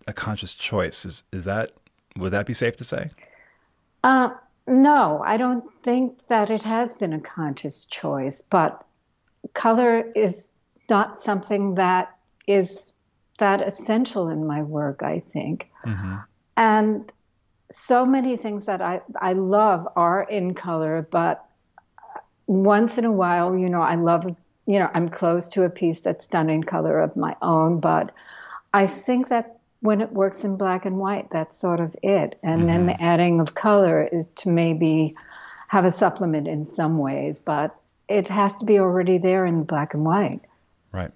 a 0.07 0.13
conscious 0.13 0.55
choice. 0.55 1.05
Is 1.05 1.25
is 1.33 1.45
that 1.45 1.73
would 2.17 2.33
that 2.33 2.47
be 2.47 2.55
safe 2.55 2.77
to 2.77 2.85
say? 2.85 3.11
Uh, 4.05 4.31
no, 4.67 5.23
I 5.25 5.37
don't 5.37 5.69
think 5.83 6.27
that 6.27 6.51
it 6.51 6.63
has 6.63 6.95
been 6.95 7.13
a 7.13 7.21
conscious 7.21 7.85
choice, 7.85 8.43
but 8.43 8.85
color 9.55 10.11
is 10.15 10.49
not 10.89 11.23
something 11.23 11.75
that 11.75 12.17
is 12.47 12.93
that 13.39 13.67
essential 13.67 14.29
in 14.29 14.47
my 14.47 14.63
work, 14.63 15.03
I 15.03 15.23
think. 15.33 15.69
Mm-hmm. 15.85 16.17
And 16.57 17.13
so 17.71 18.05
many 18.05 18.37
things 18.37 18.67
that 18.67 18.81
I, 18.83 19.01
I 19.21 19.33
love 19.33 19.89
are 19.97 20.23
in 20.23 20.55
color, 20.55 21.07
but 21.11 21.45
once 22.47 22.99
in 22.99 23.05
a 23.05 23.13
while, 23.13 23.57
you 23.57 23.69
know, 23.69 23.81
I 23.81 23.95
love, 23.95 24.25
you 24.67 24.79
know, 24.79 24.91
I'm 24.93 25.09
close 25.09 25.49
to 25.51 25.65
a 25.65 25.71
piece 25.71 26.01
that's 26.01 26.27
done 26.27 26.51
in 26.51 26.63
color 26.63 27.01
of 27.01 27.17
my 27.17 27.35
own, 27.41 27.81
but 27.81 28.13
I 28.75 28.87
think 28.87 29.29
that 29.29 29.59
when 29.81 30.01
it 30.01 30.13
works 30.13 30.45
in 30.45 30.57
black 30.57 30.85
and 30.85 30.99
white, 30.99 31.29
that's 31.31 31.59
sort 31.59 31.81
of 31.81 31.97
it. 32.03 32.39
And 32.43 32.61
mm-hmm. 32.61 32.67
then 32.67 32.87
the 32.87 33.03
adding 33.03 33.41
of 33.41 33.55
color 33.55 34.03
is 34.03 34.29
to 34.37 34.49
maybe 34.49 35.17
have 35.69 35.85
a 35.85 35.91
supplement 35.91 36.47
in 36.47 36.65
some 36.65 36.99
ways, 36.99 37.41
but 37.41 37.75
it 38.09 38.29
has 38.29 38.55
to 38.57 38.65
be 38.65 38.79
already 38.79 39.17
there 39.19 39.47
in 39.47 39.65
black 39.65 39.95
and 39.95 40.05
white. 40.05 40.43
Right 40.93 41.11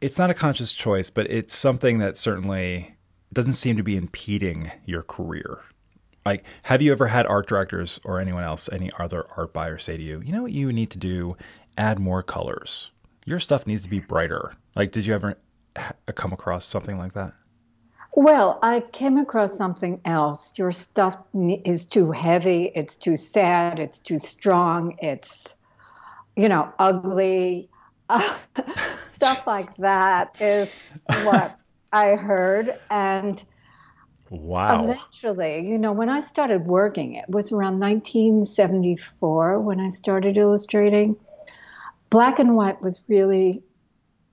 it's 0.00 0.18
not 0.18 0.30
a 0.30 0.34
conscious 0.34 0.74
choice, 0.74 1.10
but 1.10 1.30
it's 1.30 1.54
something 1.54 1.98
that 1.98 2.16
certainly 2.16 2.96
doesn't 3.32 3.54
seem 3.54 3.76
to 3.76 3.82
be 3.82 3.96
impeding 3.96 4.70
your 4.84 5.02
career. 5.02 5.62
Like, 6.24 6.44
have 6.64 6.82
you 6.82 6.92
ever 6.92 7.06
had 7.06 7.26
art 7.26 7.46
directors 7.46 8.00
or 8.04 8.20
anyone 8.20 8.42
else, 8.42 8.68
any 8.72 8.90
other 8.98 9.26
art 9.36 9.52
buyer 9.52 9.78
say 9.78 9.96
to 9.96 10.02
you, 10.02 10.20
you 10.24 10.32
know 10.32 10.42
what 10.42 10.52
you 10.52 10.72
need 10.72 10.90
to 10.90 10.98
do? 10.98 11.36
Add 11.78 11.98
more 11.98 12.22
colors. 12.22 12.90
Your 13.24 13.40
stuff 13.40 13.66
needs 13.66 13.82
to 13.84 13.90
be 13.90 14.00
brighter. 14.00 14.54
Like, 14.74 14.92
did 14.92 15.06
you 15.06 15.14
ever 15.14 15.38
come 16.14 16.32
across 16.32 16.64
something 16.64 16.98
like 16.98 17.12
that? 17.12 17.32
Well, 18.14 18.58
I 18.62 18.80
came 18.92 19.18
across 19.18 19.56
something 19.56 20.00
else. 20.04 20.58
Your 20.58 20.72
stuff 20.72 21.18
is 21.34 21.84
too 21.84 22.10
heavy, 22.12 22.72
it's 22.74 22.96
too 22.96 23.16
sad, 23.16 23.78
it's 23.78 23.98
too 23.98 24.18
strong, 24.18 24.96
it's, 25.00 25.54
you 26.34 26.48
know, 26.48 26.72
ugly. 26.78 27.68
Uh, 28.08 28.36
stuff 29.14 29.46
like 29.46 29.74
that 29.76 30.40
is 30.40 30.74
what 31.24 31.58
I 31.92 32.16
heard. 32.16 32.78
And 32.90 33.42
wow. 34.30 34.84
Eventually, 34.84 35.66
you 35.66 35.78
know, 35.78 35.92
when 35.92 36.08
I 36.08 36.20
started 36.20 36.66
working, 36.66 37.14
it 37.14 37.28
was 37.28 37.52
around 37.52 37.80
1974 37.80 39.60
when 39.60 39.80
I 39.80 39.90
started 39.90 40.36
illustrating. 40.36 41.16
black 42.10 42.38
and 42.38 42.56
white 42.56 42.80
was 42.80 43.02
really 43.08 43.62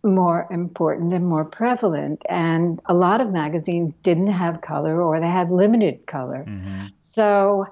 more 0.03 0.47
important 0.51 1.13
and 1.13 1.25
more 1.25 1.45
prevalent. 1.45 2.21
And 2.29 2.79
a 2.85 2.93
lot 2.93 3.21
of 3.21 3.31
magazines 3.31 3.93
didn't 4.03 4.31
have 4.31 4.61
color 4.61 5.01
or 5.01 5.19
they 5.19 5.27
had 5.27 5.49
limited 5.49 6.05
color. 6.05 6.45
Mm-hmm. 6.47 6.87
So 7.03 7.65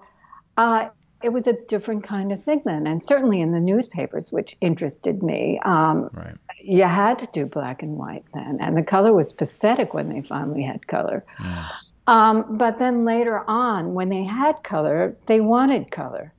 uh, 0.58 0.90
it 1.24 1.30
was 1.30 1.48
a 1.48 1.54
different 1.54 2.04
kind 2.04 2.32
of 2.32 2.44
thing 2.44 2.62
then. 2.66 2.88
And 2.88 3.02
certainly 3.02 3.42
in 3.42 3.50
the 3.50 3.60
newspapers, 3.60 4.32
which 4.32 4.58
interested 4.62 5.22
me, 5.24 5.60
um, 5.64 6.10
right. 6.14 6.36
you 6.62 6.84
had 6.84 7.20
to 7.20 7.28
do 7.34 7.46
black 7.46 7.84
and 7.84 7.98
white 7.98 8.26
then. 8.34 8.58
And 8.62 8.78
the 8.78 8.84
color 8.84 9.14
was 9.14 9.34
pathetic 9.34 9.94
when 9.94 10.10
they 10.10 10.22
finally 10.22 10.64
had 10.64 10.88
color. 10.88 11.26
Yeah. 11.40 11.70
Um, 12.08 12.58
but 12.58 12.78
then 12.80 13.06
later 13.06 13.44
on, 13.48 13.94
when 13.94 14.10
they 14.10 14.24
had 14.24 14.64
color, 14.64 15.16
they 15.28 15.40
wanted 15.40 15.92
color. 15.92 16.34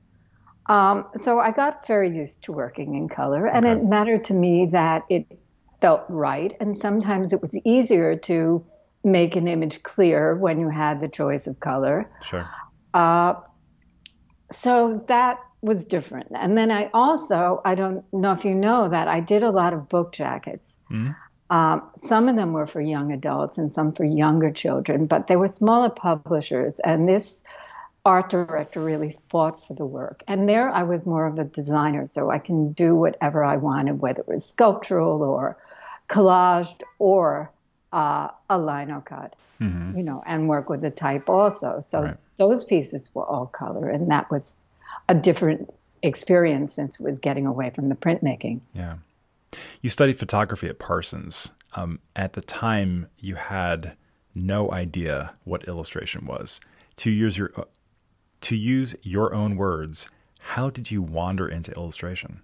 Um, 0.67 1.05
so 1.15 1.39
I 1.39 1.51
got 1.51 1.87
very 1.87 2.15
used 2.15 2.43
to 2.43 2.51
working 2.51 2.95
in 2.95 3.09
color, 3.09 3.47
and 3.47 3.65
okay. 3.65 3.79
it 3.79 3.83
mattered 3.83 4.23
to 4.25 4.33
me 4.33 4.67
that 4.67 5.03
it 5.09 5.25
felt 5.81 6.03
right. 6.07 6.55
And 6.59 6.77
sometimes 6.77 7.33
it 7.33 7.41
was 7.41 7.55
easier 7.65 8.15
to 8.15 8.65
make 9.03 9.35
an 9.35 9.47
image 9.47 9.83
clear 9.83 10.35
when 10.35 10.59
you 10.59 10.69
had 10.69 11.01
the 11.01 11.09
choice 11.09 11.47
of 11.47 11.59
color. 11.59 12.09
Sure. 12.21 12.45
Uh, 12.93 13.33
so 14.53 15.03
that 15.07 15.39
was 15.61 15.85
different. 15.85 16.27
And 16.35 16.57
then 16.57 16.71
I 16.71 16.89
also, 16.93 17.61
I 17.63 17.75
don't 17.75 18.03
know 18.13 18.33
if 18.33 18.43
you 18.45 18.53
know 18.53 18.89
that, 18.89 19.07
I 19.07 19.19
did 19.19 19.43
a 19.43 19.51
lot 19.51 19.73
of 19.73 19.89
book 19.89 20.13
jackets. 20.13 20.79
Mm-hmm. 20.91 21.11
Um, 21.49 21.83
some 21.95 22.29
of 22.29 22.35
them 22.35 22.51
were 22.53 22.67
for 22.67 22.81
young 22.81 23.11
adults 23.11 23.57
and 23.57 23.71
some 23.71 23.93
for 23.93 24.03
younger 24.03 24.51
children, 24.51 25.05
but 25.05 25.27
they 25.27 25.35
were 25.35 25.47
smaller 25.47 25.89
publishers. 25.89 26.79
And 26.79 27.07
this 27.07 27.41
art 28.05 28.29
director 28.29 28.81
really 28.83 29.17
fought 29.29 29.65
for 29.65 29.73
the 29.73 29.85
work. 29.85 30.23
And 30.27 30.49
there 30.49 30.69
I 30.69 30.83
was 30.83 31.05
more 31.05 31.25
of 31.25 31.37
a 31.37 31.45
designer, 31.45 32.05
so 32.05 32.29
I 32.29 32.39
can 32.39 32.73
do 32.73 32.95
whatever 32.95 33.43
I 33.43 33.57
wanted, 33.57 33.99
whether 33.99 34.21
it 34.21 34.27
was 34.27 34.45
sculptural 34.45 35.21
or 35.21 35.57
collaged 36.09 36.81
or 36.99 37.51
uh, 37.93 38.29
a 38.49 38.59
lino 38.59 39.01
cut, 39.01 39.35
mm-hmm. 39.61 39.97
you 39.97 40.03
know, 40.03 40.23
and 40.25 40.49
work 40.49 40.69
with 40.69 40.81
the 40.81 40.91
type 40.91 41.29
also. 41.29 41.79
So 41.79 42.01
right. 42.01 42.17
Those 42.37 42.63
pieces 42.63 43.09
were 43.13 43.25
all 43.25 43.45
color, 43.45 43.89
and 43.89 44.09
that 44.11 44.29
was 44.31 44.55
a 45.09 45.15
different 45.15 45.73
experience 46.01 46.73
since 46.73 46.99
it 46.99 47.01
was 47.01 47.19
getting 47.19 47.45
away 47.45 47.69
from 47.69 47.89
the 47.89 47.95
printmaking. 47.95 48.59
Yeah. 48.73 48.95
You 49.81 49.89
studied 49.89 50.17
photography 50.17 50.67
at 50.67 50.79
Parsons. 50.79 51.51
Um, 51.75 51.99
at 52.15 52.33
the 52.33 52.41
time, 52.41 53.07
you 53.19 53.35
had 53.35 53.95
no 54.35 54.71
idea 54.71 55.33
what 55.43 55.67
illustration 55.67 56.25
was. 56.25 56.59
To 56.97 57.09
use 57.09 57.37
your 57.37 57.51
uh, 57.55 57.63
to 58.41 58.55
use 58.55 58.95
your 59.01 59.33
own 59.33 59.55
words, 59.55 60.09
how 60.39 60.69
did 60.69 60.91
you 60.91 61.01
wander 61.01 61.47
into 61.47 61.71
illustration? 61.71 62.41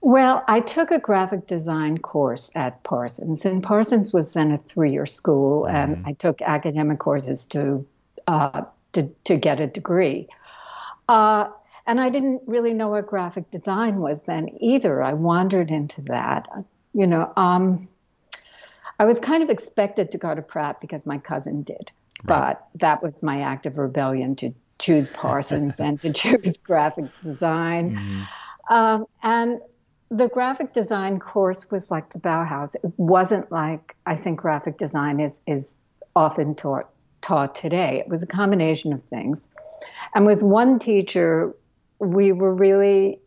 Well, 0.00 0.44
I 0.46 0.60
took 0.60 0.90
a 0.90 0.98
graphic 0.98 1.46
design 1.46 1.98
course 1.98 2.50
at 2.54 2.82
Parsons, 2.84 3.44
and 3.44 3.62
Parsons 3.62 4.12
was 4.12 4.32
then 4.32 4.52
a 4.52 4.58
three-year 4.58 5.06
school, 5.06 5.62
mm-hmm. 5.62 5.76
and 5.76 6.06
I 6.06 6.12
took 6.12 6.40
academic 6.40 6.98
courses 6.98 7.46
to 7.46 7.84
uh, 8.26 8.62
to, 8.92 9.08
to 9.24 9.36
get 9.36 9.60
a 9.60 9.66
degree. 9.66 10.28
Uh, 11.08 11.48
and 11.86 12.00
I 12.00 12.10
didn't 12.10 12.42
really 12.46 12.74
know 12.74 12.88
what 12.88 13.06
graphic 13.06 13.50
design 13.50 14.00
was 14.00 14.20
then 14.22 14.50
either. 14.60 15.02
I 15.02 15.14
wandered 15.14 15.70
into 15.70 16.02
that. 16.02 16.46
You 16.92 17.06
know, 17.06 17.32
um, 17.36 17.88
I 18.98 19.06
was 19.06 19.18
kind 19.18 19.42
of 19.42 19.50
expected 19.50 20.10
to 20.12 20.18
go 20.18 20.34
to 20.34 20.42
Pratt 20.42 20.80
because 20.80 21.06
my 21.06 21.18
cousin 21.18 21.62
did, 21.62 21.90
right. 22.24 22.26
but 22.26 22.68
that 22.76 23.02
was 23.02 23.22
my 23.22 23.40
act 23.40 23.64
of 23.64 23.78
rebellion 23.78 24.36
to 24.36 24.52
choose 24.78 25.08
Parsons 25.08 25.80
and 25.80 26.00
to 26.02 26.12
choose 26.12 26.58
graphic 26.58 27.06
design. 27.22 27.96
Mm-hmm. 27.96 28.74
Um, 28.74 29.06
and 29.22 29.60
the 30.10 30.28
graphic 30.28 30.72
design 30.72 31.18
course 31.20 31.70
was 31.70 31.90
like 31.90 32.12
the 32.12 32.18
Bauhaus. 32.18 32.74
It 32.74 32.92
wasn't 32.96 33.50
like 33.50 33.96
I 34.04 34.16
think 34.16 34.40
graphic 34.40 34.78
design 34.78 35.20
is 35.20 35.40
is 35.46 35.76
often 36.16 36.54
taught 36.54 36.88
taught 37.22 37.54
today. 37.54 38.00
It 38.04 38.08
was 38.08 38.22
a 38.22 38.26
combination 38.26 38.92
of 38.92 39.02
things. 39.04 39.46
And 40.14 40.26
with 40.26 40.42
one 40.42 40.78
teacher, 40.78 41.54
we 41.98 42.32
were 42.32 42.54
really 42.54 43.20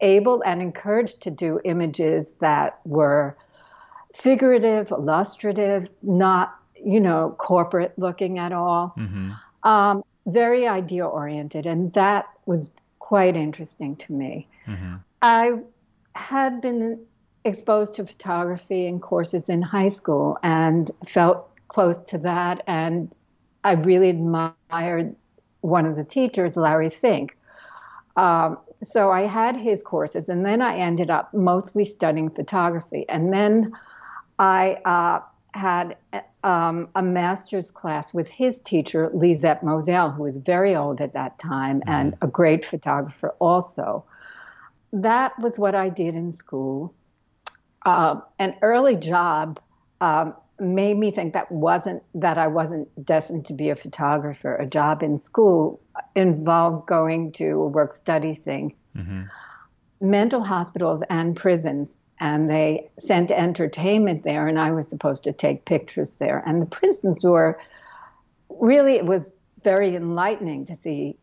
able 0.00 0.42
and 0.44 0.60
encouraged 0.60 1.22
to 1.22 1.30
do 1.30 1.60
images 1.64 2.34
that 2.40 2.80
were 2.84 3.36
figurative, 4.14 4.90
illustrative, 4.90 5.88
not, 6.02 6.54
you 6.74 7.00
know, 7.00 7.34
corporate 7.38 7.98
looking 7.98 8.38
at 8.38 8.52
all. 8.52 8.94
Mm-hmm. 8.96 9.32
Um, 9.68 10.02
very 10.26 10.66
idea 10.66 11.06
oriented. 11.06 11.66
And 11.66 11.92
that 11.92 12.26
was 12.46 12.70
quite 12.98 13.36
interesting 13.36 13.96
to 13.96 14.12
me. 14.12 14.48
Mm-hmm. 14.66 14.94
I 15.22 15.60
had 16.14 16.60
been 16.60 17.00
exposed 17.44 17.94
to 17.94 18.06
photography 18.06 18.86
in 18.86 18.98
courses 18.98 19.48
in 19.48 19.62
high 19.62 19.88
school 19.88 20.38
and 20.42 20.90
felt 21.06 21.48
close 21.68 21.98
to 21.98 22.18
that. 22.18 22.62
And 22.66 23.12
I 23.66 23.72
really 23.72 24.10
admired 24.10 25.16
one 25.60 25.86
of 25.86 25.96
the 25.96 26.04
teachers, 26.04 26.56
Larry 26.56 26.88
Fink, 26.88 27.36
um, 28.16 28.58
so 28.82 29.10
I 29.10 29.22
had 29.22 29.56
his 29.56 29.82
courses, 29.82 30.28
and 30.28 30.44
then 30.44 30.62
I 30.62 30.76
ended 30.76 31.10
up 31.10 31.32
mostly 31.34 31.84
studying 31.84 32.30
photography. 32.30 33.08
And 33.08 33.32
then 33.32 33.72
I 34.38 34.78
uh, 34.84 35.20
had 35.54 35.96
um, 36.44 36.88
a 36.94 37.02
master's 37.02 37.70
class 37.70 38.14
with 38.14 38.28
his 38.28 38.60
teacher, 38.60 39.10
Lisette 39.12 39.62
Model, 39.64 40.10
who 40.10 40.22
was 40.22 40.38
very 40.38 40.76
old 40.76 41.00
at 41.00 41.12
that 41.14 41.38
time 41.38 41.80
mm-hmm. 41.80 41.90
and 41.90 42.14
a 42.22 42.26
great 42.26 42.64
photographer 42.64 43.30
also. 43.40 44.04
That 44.92 45.38
was 45.40 45.58
what 45.58 45.74
I 45.74 45.88
did 45.88 46.14
in 46.14 46.32
school. 46.32 46.94
Uh, 47.84 48.20
an 48.38 48.54
early 48.62 48.96
job 48.96 49.60
um, 50.00 50.34
made 50.58 50.96
me 50.96 51.10
think 51.10 51.34
that 51.34 51.50
wasn't 51.52 52.02
that 52.14 52.38
I 52.38 52.46
wasn't 52.46 52.88
destined 53.04 53.46
to 53.46 53.52
be 53.52 53.70
a 53.70 53.76
photographer. 53.76 54.56
A 54.56 54.66
job 54.66 55.02
in 55.02 55.18
school 55.18 55.80
involved 56.14 56.86
going 56.86 57.32
to 57.32 57.62
a 57.62 57.66
work 57.66 57.92
study 57.92 58.34
thing, 58.34 58.74
mm-hmm. 58.96 59.22
mental 60.00 60.42
hospitals 60.42 61.02
and 61.10 61.36
prisons, 61.36 61.98
and 62.20 62.48
they 62.48 62.88
sent 62.98 63.30
entertainment 63.30 64.24
there, 64.24 64.46
and 64.46 64.58
I 64.58 64.70
was 64.70 64.88
supposed 64.88 65.24
to 65.24 65.32
take 65.32 65.66
pictures 65.66 66.16
there. 66.16 66.42
And 66.46 66.62
the 66.62 66.66
prisons 66.66 67.24
were 67.24 67.58
really 68.48 68.94
it 68.94 69.04
was 69.04 69.32
very 69.62 69.94
enlightening 69.94 70.64
to 70.66 70.76
see 70.76 71.16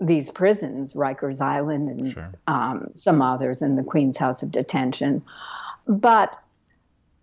these 0.00 0.30
prisons, 0.30 0.94
Rikers 0.94 1.42
Island 1.42 1.88
and 1.90 2.10
sure. 2.10 2.32
um, 2.46 2.90
some 2.94 3.20
others, 3.20 3.60
in 3.60 3.76
the 3.76 3.82
Queen's 3.82 4.16
House 4.16 4.42
of 4.42 4.50
Detention, 4.50 5.22
but 5.86 6.38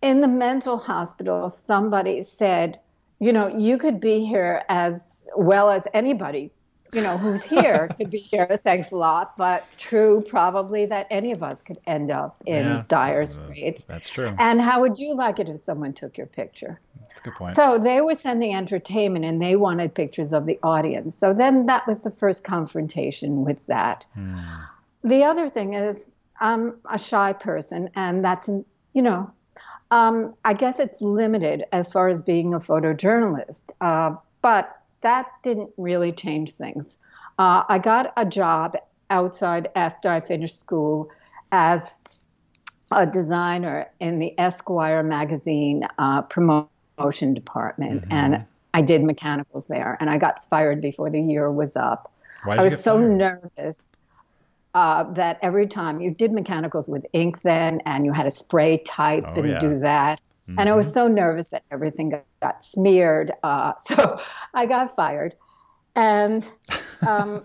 in 0.01 0.21
the 0.21 0.27
mental 0.27 0.77
hospital, 0.77 1.49
somebody 1.49 2.23
said, 2.23 2.79
you 3.19 3.33
know, 3.33 3.47
you 3.47 3.77
could 3.77 3.99
be 3.99 4.25
here 4.25 4.63
as 4.69 5.27
well 5.35 5.69
as 5.69 5.87
anybody, 5.93 6.51
you 6.93 7.01
know, 7.01 7.17
who's 7.17 7.43
here 7.43 7.89
could 7.97 8.11
be 8.11 8.19
here. 8.19 8.59
Thanks 8.63 8.91
a 8.91 8.95
lot. 8.95 9.35
But 9.37 9.65
true, 9.77 10.23
probably 10.27 10.85
that 10.85 11.07
any 11.09 11.31
of 11.31 11.41
us 11.41 11.61
could 11.61 11.79
end 11.87 12.11
up 12.11 12.41
in 12.45 12.65
yeah, 12.65 12.83
dire 12.87 13.25
straits. 13.25 13.83
That's 13.83 14.09
true. 14.09 14.33
And 14.37 14.61
how 14.61 14.81
would 14.81 14.99
you 14.99 15.15
like 15.15 15.39
it 15.39 15.49
if 15.49 15.59
someone 15.59 15.93
took 15.93 16.17
your 16.17 16.27
picture? 16.27 16.79
That's 17.01 17.19
a 17.19 17.23
good 17.23 17.33
point. 17.33 17.55
So 17.55 17.79
they 17.79 18.01
were 18.01 18.15
sending 18.15 18.53
entertainment 18.53 19.25
and 19.25 19.41
they 19.41 19.55
wanted 19.55 19.95
pictures 19.95 20.31
of 20.31 20.45
the 20.45 20.59
audience. 20.61 21.15
So 21.15 21.33
then 21.33 21.65
that 21.65 21.87
was 21.87 22.03
the 22.03 22.11
first 22.11 22.43
confrontation 22.43 23.43
with 23.43 23.65
that. 23.65 24.05
Hmm. 24.13 24.37
The 25.03 25.23
other 25.23 25.49
thing 25.49 25.73
is, 25.73 26.11
I'm 26.39 26.75
a 26.89 26.99
shy 26.99 27.33
person, 27.33 27.89
and 27.95 28.23
that's, 28.23 28.47
you 28.47 29.01
know, 29.01 29.31
um, 29.91 30.33
I 30.43 30.53
guess 30.53 30.79
it's 30.79 31.01
limited 31.01 31.65
as 31.71 31.91
far 31.91 32.09
as 32.09 32.21
being 32.21 32.53
a 32.53 32.59
photojournalist, 32.59 33.65
uh, 33.81 34.15
but 34.41 34.79
that 35.01 35.27
didn't 35.43 35.71
really 35.77 36.11
change 36.11 36.51
things. 36.51 36.95
Uh, 37.39 37.63
I 37.69 37.79
got 37.79 38.13
a 38.17 38.25
job 38.25 38.77
outside 39.09 39.69
after 39.75 40.09
I 40.09 40.19
finished 40.19 40.59
school 40.59 41.09
as 41.51 41.89
a 42.91 43.05
designer 43.05 43.87
in 43.99 44.19
the 44.19 44.37
Esquire 44.39 45.03
magazine 45.03 45.87
uh, 45.97 46.23
promotion 46.23 47.33
department, 47.33 48.01
mm-hmm. 48.01 48.11
and 48.11 48.45
I 48.73 48.81
did 48.81 49.03
mechanicals 49.03 49.67
there. 49.67 49.97
And 49.99 50.09
I 50.09 50.17
got 50.17 50.47
fired 50.49 50.81
before 50.81 51.09
the 51.09 51.21
year 51.21 51.51
was 51.51 51.75
up. 51.75 52.11
I 52.49 52.61
was 52.63 52.81
so 52.81 52.97
fired? 52.97 53.11
nervous 53.11 53.83
uh, 54.77 55.03
that 55.13 55.39
every 55.41 55.65
time 55.65 55.99
you 56.01 56.11
did 56.11 56.31
mechanicals 56.31 56.87
with 56.87 57.03
ink 57.11 57.41
then 57.41 57.81
and 57.87 58.05
you 58.05 58.11
had 58.11 58.25
to 58.25 58.29
spray 58.29 58.77
type 58.77 59.23
oh, 59.25 59.33
and 59.33 59.49
yeah. 59.49 59.59
do 59.59 59.79
that. 59.79 60.19
Mm-hmm. 60.47 60.59
And 60.59 60.69
I 60.69 60.75
was 60.75 60.85
mm-hmm. 60.85 60.93
so 60.93 61.07
nervous 61.07 61.47
that 61.47 61.63
everything 61.71 62.09
got, 62.09 62.25
got 62.43 62.63
smeared. 62.63 63.31
Uh, 63.41 63.73
so 63.79 64.21
I 64.53 64.67
got 64.67 64.95
fired. 64.95 65.33
And 65.95 66.47
um, 67.07 67.43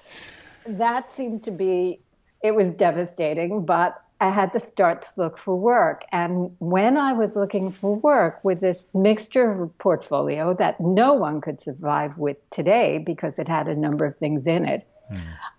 that 0.66 1.10
seemed 1.16 1.42
to 1.44 1.50
be, 1.50 2.02
it 2.42 2.54
was 2.54 2.68
devastating, 2.68 3.64
but 3.64 4.02
I 4.20 4.28
had 4.28 4.52
to 4.52 4.60
start 4.60 5.00
to 5.04 5.08
look 5.16 5.38
for 5.38 5.56
work. 5.56 6.04
And 6.12 6.54
when 6.58 6.98
I 6.98 7.14
was 7.14 7.34
looking 7.34 7.72
for 7.72 7.94
work 7.94 8.40
with 8.44 8.60
this 8.60 8.84
mixture 8.92 9.62
of 9.62 9.78
portfolio 9.78 10.52
that 10.52 10.78
no 10.82 11.14
one 11.14 11.40
could 11.40 11.62
survive 11.62 12.18
with 12.18 12.36
today 12.50 12.98
because 12.98 13.38
it 13.38 13.48
had 13.48 13.68
a 13.68 13.74
number 13.74 14.04
of 14.04 14.18
things 14.18 14.46
in 14.46 14.66
it, 14.66 14.86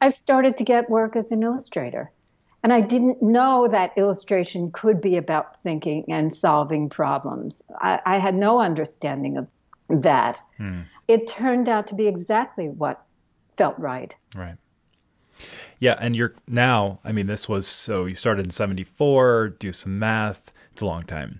I 0.01 0.09
started 0.09 0.57
to 0.57 0.63
get 0.63 0.89
work 0.89 1.15
as 1.15 1.31
an 1.31 1.43
illustrator. 1.43 2.11
And 2.61 2.73
I 2.73 2.81
didn't 2.81 3.21
know 3.21 3.67
that 3.69 3.97
illustration 3.97 4.71
could 4.71 4.99
be 4.99 5.15
about 5.15 5.59
thinking 5.61 6.03
and 6.09 6.33
solving 6.33 6.89
problems. 6.89 7.61
I, 7.79 8.01
I 8.05 8.17
had 8.17 8.35
no 8.35 8.59
understanding 8.59 9.37
of 9.37 9.47
that. 9.89 10.41
Hmm. 10.57 10.81
It 11.07 11.27
turned 11.27 11.69
out 11.69 11.87
to 11.87 11.95
be 11.95 12.07
exactly 12.07 12.67
what 12.67 13.01
felt 13.55 13.79
right. 13.79 14.13
Right. 14.35 14.55
Yeah, 15.79 15.95
and 15.99 16.15
you're 16.15 16.33
now, 16.47 16.99
I 17.05 17.13
mean, 17.13 17.27
this 17.27 17.47
was 17.47 17.65
so 17.65 18.05
you 18.05 18.15
started 18.15 18.45
in 18.45 18.51
74, 18.51 19.55
do 19.59 19.71
some 19.71 19.97
math, 19.97 20.51
it's 20.71 20.81
a 20.81 20.85
long 20.85 21.03
time. 21.03 21.39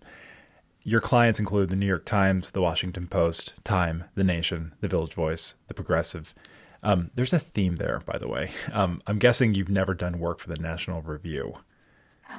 Your 0.84 1.02
clients 1.02 1.40
include 1.40 1.70
the 1.70 1.76
New 1.76 1.86
York 1.86 2.06
Times, 2.06 2.52
the 2.52 2.62
Washington 2.62 3.08
Post, 3.08 3.54
Time, 3.66 4.06
The 4.16 4.24
Nation, 4.24 4.74
The 4.80 4.88
Village 4.88 5.14
Voice, 5.14 5.56
The 5.68 5.74
Progressive. 5.74 6.34
Um, 6.84 7.12
there's 7.16 7.34
a 7.34 7.40
theme 7.40 7.76
there, 7.76 8.02
by 8.06 8.18
the 8.18 8.28
way. 8.28 8.52
Um, 8.72 9.02
I'm 9.08 9.20
guessing 9.20 9.54
you've 9.54 9.70
never 9.70 9.94
done 9.94 10.20
work 10.20 10.40
for 10.40 10.50
the 10.50 10.62
National 10.62 11.02
Review. 11.02 11.56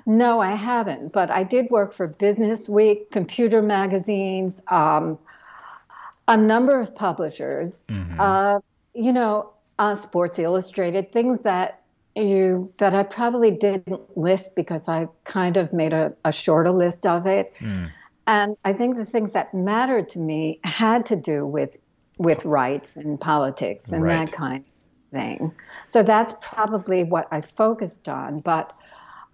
No, 0.07 0.41
I 0.41 0.55
haven't, 0.55 1.13
but 1.13 1.31
I 1.31 1.43
did 1.43 1.71
work 1.71 1.93
for 1.93 2.07
Business 2.07 2.69
Week, 2.69 3.11
computer 3.11 3.61
magazines, 3.61 4.55
um, 4.69 5.19
a 6.29 6.37
number 6.37 6.79
of 6.79 6.95
publishers. 6.95 7.85
Mm-hmm. 7.89 8.21
Uh, 8.21 8.61
you 8.95 9.13
know, 9.13 9.51
uh, 9.79 9.97
Sports 9.97 10.39
Illustrated, 10.39 11.13
things 11.13 11.41
that 11.41 11.83
you 12.17 12.73
that 12.79 12.95
I 12.95 13.03
probably 13.03 13.51
didn't 13.51 14.17
list 14.17 14.55
because 14.55 14.89
I 14.89 15.09
kind 15.25 15.57
of 15.57 15.73
made 15.73 15.93
a, 15.93 16.13
a 16.25 16.33
shorter 16.33 16.71
list 16.71 17.07
of 17.07 17.27
it. 17.27 17.53
Mm. 17.61 17.91
And 18.27 18.57
I 18.65 18.73
think 18.73 18.97
the 18.97 19.05
things 19.05 19.33
that 19.33 19.55
mattered 19.55 20.09
to 20.11 20.19
me 20.19 20.61
had 20.63 21.07
to 21.07 21.17
do 21.17 21.47
with 21.47 21.79
with 22.21 22.45
rights 22.45 22.97
and 22.97 23.19
politics 23.19 23.91
and 23.93 24.03
right. 24.03 24.27
that 24.27 24.37
kind 24.37 24.59
of 24.59 24.65
thing. 25.11 25.53
So 25.89 26.03
that's 26.03 26.35
probably 26.43 27.03
what 27.03 27.27
I 27.31 27.41
focused 27.41 28.11
on. 28.11 28.41
But 28.41 28.77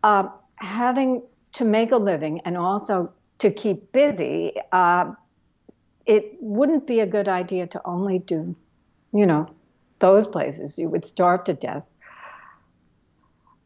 um, 0.04 0.30
having 0.54 1.22
to 1.54 1.64
make 1.64 1.90
a 1.90 1.96
living 1.96 2.40
and 2.44 2.56
also 2.56 3.12
to 3.40 3.50
keep 3.50 3.90
busy, 3.90 4.52
uh, 4.70 5.10
it 6.06 6.36
wouldn't 6.40 6.86
be 6.86 7.00
a 7.00 7.06
good 7.06 7.26
idea 7.26 7.66
to 7.66 7.82
only 7.84 8.20
do, 8.20 8.54
you 9.12 9.26
know, 9.26 9.50
those 9.98 10.28
places. 10.28 10.78
You 10.78 10.88
would 10.88 11.04
starve 11.04 11.42
to 11.44 11.54
death. 11.54 11.82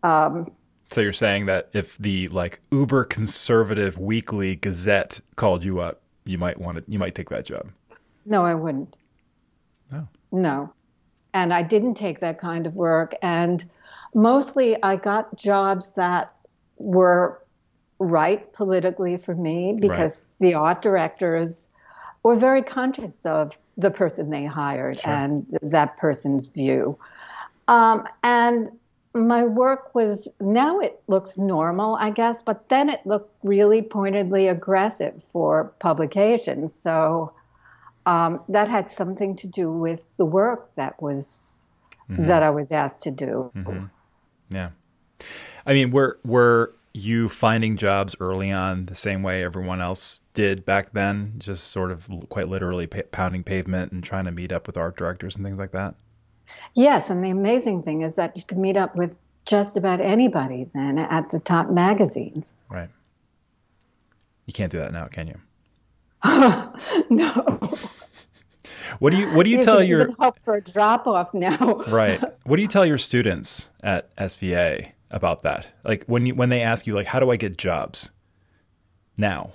Um, 0.03 0.51
so 0.91 1.03
you're 1.03 1.13
saying 1.13 1.45
that 1.45 1.69
if 1.75 1.99
the 1.99 2.29
like 2.29 2.61
uber 2.73 3.05
conservative 3.05 3.99
weekly 3.99 4.57
Gazette 4.57 5.21
called 5.37 5.63
you 5.63 5.81
up, 5.81 6.01
you 6.25 6.39
might 6.39 6.59
want 6.59 6.79
to, 6.79 6.85
you 6.89 6.99
might 6.99 7.15
take 7.15 7.29
that 7.29 7.45
job. 7.45 7.71
No, 8.25 8.47
I 8.47 8.55
wouldn't. 8.55 8.97
No. 9.93 10.09
No. 10.33 10.73
And 11.33 11.55
I 11.55 11.63
didn't 11.63 11.95
take 11.95 12.21
that 12.21 12.41
kind 12.41 12.67
of 12.67 12.75
work. 12.75 13.15
And 13.23 13.65
mostly 14.15 14.83
I 14.83 14.97
got 14.97 15.37
jobs 15.37 15.91
that 15.93 16.33
were 16.79 17.43
right 17.99 18.53
politically 18.53 19.17
for 19.17 19.35
me 19.35 19.77
because 19.79 20.25
right. 20.41 20.49
the 20.49 20.55
art 20.55 20.83
directors 20.83 21.69
were 22.23 22.35
very 22.35 22.63
conscious 22.63 23.25
of 23.25 23.59
the 23.77 23.91
person 23.91 24.31
they 24.31 24.45
hired 24.45 25.01
sure. 25.01 25.13
and 25.13 25.47
that 25.63 25.97
person's 25.97 26.47
view. 26.47 26.99
Um, 27.69 28.07
and 28.23 28.71
my 29.15 29.45
work 29.45 29.95
was 29.95 30.29
now 30.41 30.81
it 30.81 31.01
looks 31.09 31.37
normal, 31.37 31.97
I 31.97 32.11
guess, 32.11 32.43
but 32.43 32.69
then 32.69 32.89
it 32.89 33.01
looked 33.05 33.35
really 33.43 33.83
pointedly 33.83 34.49
aggressive 34.49 35.21
for 35.33 35.73
publication. 35.79 36.69
So 36.69 37.33
um, 38.07 38.41
that 38.49 38.69
had 38.69 38.91
something 38.91 39.37
to 39.37 39.47
do 39.47 39.71
with 39.71 40.09
the 40.17 40.25
work 40.25 40.75
that 40.77 41.01
was 41.03 41.67
mm-hmm. 42.11 42.27
that 42.27 42.43
I 42.43 42.51
was 42.51 42.73
asked 42.73 43.01
to 43.01 43.11
do. 43.11 43.51
Mm-hmm. 43.57 43.87
Yeah, 44.51 44.71
I 45.67 45.73
mean, 45.75 45.91
were 45.91 46.19
were 46.25 46.75
you 46.93 47.29
finding 47.29 47.77
jobs 47.77 48.17
early 48.19 48.51
on 48.51 48.87
the 48.87 48.97
same 48.97 49.23
way 49.23 49.45
everyone 49.45 49.81
else 49.81 50.21
did 50.35 50.65
back 50.65 50.93
then? 50.93 51.35
Just 51.39 51.69
sort 51.69 51.91
of 51.91 52.09
quite 52.29 52.49
literally 52.49 52.87
pounding 52.87 53.45
pavement 53.45 53.93
and 53.93 54.03
trying 54.03 54.25
to 54.25 54.33
meet 54.33 54.53
up 54.53 54.67
with 54.67 54.77
art 54.77 54.97
directors 54.97 55.37
and 55.37 55.45
things 55.45 55.59
like 55.59 55.73
that. 55.73 55.95
Yes, 56.75 57.11
and 57.11 57.25
the 57.25 57.31
amazing 57.31 57.83
thing 57.83 58.03
is 58.03 58.17
that 58.17 58.37
you 58.37 58.43
could 58.43 58.59
meet 58.59 58.77
up 58.77 58.97
with 58.97 59.17
just 59.47 59.77
about 59.77 60.01
anybody 60.01 60.69
then 60.75 60.99
at 60.99 61.31
the 61.31 61.39
top 61.39 61.71
magazines. 61.71 62.53
Right. 62.69 62.89
You 64.47 64.53
can't 64.53 64.71
do 64.73 64.79
that 64.79 64.93
now, 64.93 65.07
can 65.07 65.29
you? 65.29 65.41
no. 67.11 67.61
What 68.99 69.11
do 69.11 69.17
you 69.17 69.29
What 69.29 69.45
do 69.45 69.51
you, 69.51 69.57
you 69.57 69.63
tell 69.63 69.83
your 69.83 70.13
hope 70.19 70.39
for 70.45 70.55
a 70.55 70.61
drop 70.61 71.07
off 71.07 71.33
now? 71.33 71.83
right. 71.89 72.21
What 72.45 72.57
do 72.57 72.63
you 72.63 72.69
tell 72.69 72.85
your 72.85 72.99
students 72.99 73.71
at 73.83 74.15
SVA 74.17 74.93
about 75.11 75.43
that? 75.43 75.69
Like 75.85 76.05
when 76.07 76.27
you 76.27 76.35
when 76.35 76.49
they 76.49 76.63
ask 76.63 76.87
you 76.87 76.95
like, 76.95 77.07
how 77.07 77.21
do 77.21 77.31
I 77.31 77.37
get 77.37 77.57
jobs 77.57 78.11
now 79.17 79.53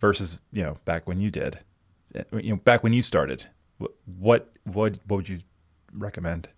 versus 0.00 0.40
you 0.52 0.62
know 0.62 0.76
back 0.84 1.08
when 1.08 1.20
you 1.20 1.30
did, 1.30 1.58
eh, 2.14 2.22
you 2.34 2.50
know 2.50 2.56
back 2.56 2.82
when 2.82 2.92
you 2.92 3.02
started. 3.02 3.46
What 3.78 3.92
what 4.04 4.52
what, 4.64 4.98
what 5.06 5.16
would 5.16 5.28
you 5.28 5.40
recommend? 5.92 6.48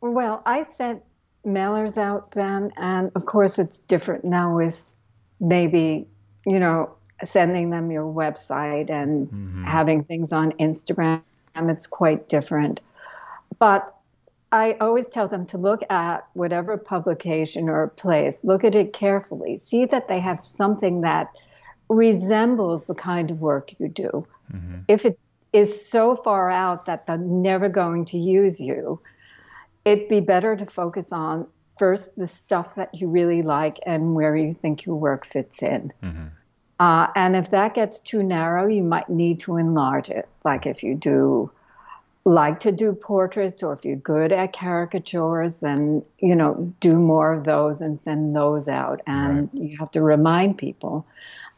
Well, 0.00 0.42
I 0.46 0.62
sent 0.62 1.02
mailers 1.44 1.98
out 1.98 2.32
then, 2.32 2.72
and 2.76 3.10
of 3.14 3.26
course 3.26 3.58
it's 3.58 3.78
different 3.78 4.24
now 4.24 4.54
with 4.54 4.94
maybe 5.40 6.06
you 6.46 6.60
know 6.60 6.94
sending 7.24 7.70
them 7.70 7.90
your 7.90 8.04
website 8.04 8.90
and 8.90 9.28
mm-hmm. 9.28 9.64
having 9.64 10.02
things 10.04 10.32
on 10.32 10.52
Instagram. 10.52 11.22
It's 11.56 11.86
quite 11.86 12.28
different. 12.28 12.80
But 13.58 13.94
I 14.52 14.76
always 14.80 15.08
tell 15.08 15.28
them 15.28 15.46
to 15.46 15.58
look 15.58 15.82
at 15.90 16.26
whatever 16.34 16.76
publication 16.76 17.68
or 17.68 17.88
place, 17.88 18.44
look 18.44 18.64
at 18.64 18.74
it 18.74 18.92
carefully, 18.92 19.58
see 19.58 19.86
that 19.86 20.08
they 20.08 20.20
have 20.20 20.40
something 20.40 21.00
that 21.00 21.30
resembles 21.88 22.84
the 22.84 22.94
kind 22.94 23.30
of 23.30 23.40
work 23.40 23.78
you 23.78 23.88
do. 23.88 24.26
Mm-hmm. 24.52 24.80
If 24.88 25.04
it 25.04 25.18
is 25.52 25.88
so 25.88 26.16
far 26.16 26.50
out 26.50 26.86
that 26.86 27.06
they're 27.06 27.18
never 27.18 27.68
going 27.68 28.04
to 28.06 28.18
use 28.18 28.60
you, 28.60 29.00
it'd 29.84 30.08
be 30.08 30.20
better 30.20 30.56
to 30.56 30.66
focus 30.66 31.12
on 31.12 31.46
first 31.78 32.16
the 32.16 32.28
stuff 32.28 32.74
that 32.76 32.94
you 32.94 33.08
really 33.08 33.42
like 33.42 33.78
and 33.86 34.14
where 34.14 34.36
you 34.36 34.52
think 34.52 34.86
your 34.86 34.96
work 34.96 35.26
fits 35.26 35.62
in. 35.62 35.92
Mm-hmm. 36.02 36.26
Uh, 36.78 37.08
and 37.14 37.36
if 37.36 37.50
that 37.50 37.74
gets 37.74 38.00
too 38.00 38.22
narrow, 38.22 38.66
you 38.66 38.82
might 38.82 39.08
need 39.08 39.40
to 39.40 39.56
enlarge 39.56 40.10
it. 40.10 40.28
Like 40.44 40.66
if 40.66 40.82
you 40.82 40.94
do 40.94 41.50
like 42.24 42.58
to 42.60 42.72
do 42.72 42.92
portraits 42.92 43.62
or 43.62 43.72
if 43.72 43.84
you're 43.84 43.96
good 43.96 44.32
at 44.32 44.52
caricatures, 44.52 45.58
then, 45.58 46.02
you 46.18 46.34
know, 46.34 46.72
do 46.80 46.98
more 46.98 47.32
of 47.32 47.44
those 47.44 47.80
and 47.80 48.00
send 48.00 48.34
those 48.34 48.68
out. 48.68 49.00
And 49.06 49.48
right. 49.54 49.62
you 49.62 49.76
have 49.78 49.92
to 49.92 50.02
remind 50.02 50.58
people. 50.58 51.06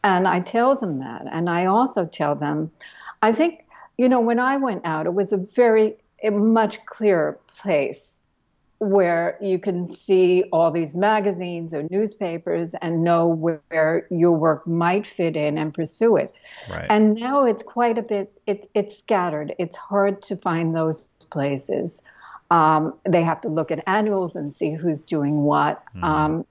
And 0.03 0.27
I 0.27 0.39
tell 0.39 0.75
them 0.75 0.99
that. 0.99 1.25
And 1.31 1.49
I 1.49 1.65
also 1.65 2.05
tell 2.05 2.35
them, 2.35 2.71
I 3.21 3.33
think, 3.33 3.65
you 3.97 4.07
know, 4.07 4.21
when 4.21 4.39
I 4.39 4.57
went 4.57 4.85
out, 4.85 5.07
it 5.07 5.13
was 5.13 5.33
a 5.33 5.37
very, 5.37 5.97
a 6.23 6.29
much 6.29 6.85
clearer 6.85 7.37
place 7.47 8.09
where 8.79 9.37
you 9.41 9.59
can 9.59 9.87
see 9.89 10.43
all 10.53 10.71
these 10.71 10.95
magazines 10.95 11.73
or 11.73 11.83
newspapers 11.91 12.73
and 12.81 13.03
know 13.03 13.27
where 13.27 14.07
your 14.09 14.31
work 14.31 14.65
might 14.65 15.05
fit 15.05 15.35
in 15.35 15.57
and 15.57 15.73
pursue 15.73 16.15
it. 16.15 16.33
Right. 16.69 16.87
And 16.89 17.15
now 17.15 17.45
it's 17.45 17.61
quite 17.61 17.97
a 17.97 18.01
bit, 18.01 18.31
it, 18.47 18.69
it's 18.73 18.97
scattered. 18.97 19.53
It's 19.59 19.75
hard 19.75 20.21
to 20.23 20.37
find 20.37 20.73
those 20.73 21.09
places. 21.29 22.01
Um, 22.51 22.97
they 23.07 23.21
have 23.21 23.41
to 23.41 23.49
look 23.49 23.69
at 23.69 23.83
annuals 23.85 24.37
and 24.37 24.53
see 24.53 24.73
who's 24.73 25.01
doing 25.01 25.43
what. 25.43 25.83
Mm. 25.95 26.03
Um, 26.03 26.45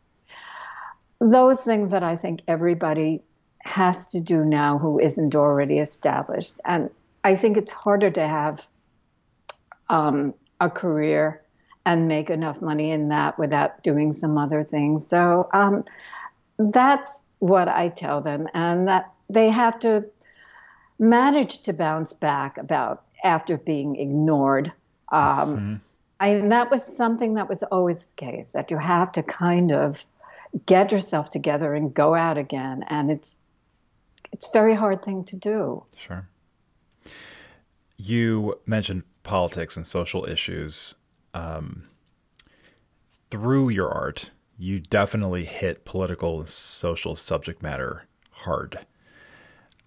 those 1.21 1.63
things 1.63 1.91
that 1.93 2.03
I 2.03 2.15
think 2.15 2.43
everybody 2.47 3.23
has 3.61 4.09
to 4.09 4.21
do 4.21 4.45
now 4.45 4.77
who 4.79 5.01
isn't 5.01 5.35
already 5.35 5.79
established. 5.79 6.53
And 6.65 6.91
I 7.25 7.37
think 7.37 7.57
it's 7.57 7.73
harder 7.73 8.11
to 8.11 8.29
have 8.29 8.67
um, 9.89 10.35
a 10.61 10.69
career 10.69 11.43
and 11.89 12.07
make 12.07 12.29
enough 12.29 12.61
money 12.61 12.91
in 12.91 13.09
that 13.09 13.39
without 13.39 13.83
doing 13.83 14.13
some 14.13 14.37
other 14.37 14.63
things. 14.63 15.07
So 15.07 15.49
um, 15.55 15.87
that's 16.59 17.23
what 17.39 17.67
I 17.67 17.89
tell 17.89 18.21
them, 18.21 18.47
and 18.53 18.87
that 18.89 19.11
they 19.31 19.49
have 19.49 19.79
to 19.81 20.05
manage 20.99 21.61
to 21.61 21.73
bounce 21.73 22.13
back 22.13 22.59
about 22.59 23.05
after 23.25 23.57
being 23.57 23.97
ignored. 23.97 24.71
Um, 25.11 25.23
mm-hmm. 25.23 25.75
and 26.21 26.53
that 26.53 26.71
was 26.71 26.85
something 26.85 27.35
that 27.35 27.49
was 27.49 27.63
always 27.63 28.01
the 28.01 28.17
case 28.17 28.53
that 28.53 28.71
you 28.71 28.77
have 28.77 29.11
to 29.13 29.23
kind 29.23 29.73
of 29.73 30.05
get 30.67 30.93
yourself 30.93 31.31
together 31.31 31.73
and 31.73 31.95
go 31.95 32.15
out 32.15 32.37
again, 32.37 32.85
and 32.89 33.11
it's 33.11 33.35
it's 34.31 34.47
a 34.47 34.53
very 34.53 34.75
hard 34.75 35.03
thing 35.03 35.25
to 35.25 35.37
do. 35.37 35.85
Sure. 35.97 36.29
You 37.97 38.61
mentioned 38.67 39.05
politics 39.23 39.75
and 39.75 39.87
social 39.87 40.27
issues 40.27 40.95
um, 41.35 41.85
through 43.31 43.69
your 43.71 43.89
art, 43.89 44.31
you 44.59 44.81
definitely 44.81 45.45
hit 45.45 45.85
political 45.85 46.41
and 46.41 46.49
social 46.49 47.15
subject 47.15 47.63
matter 47.63 48.07
hard. 48.31 48.87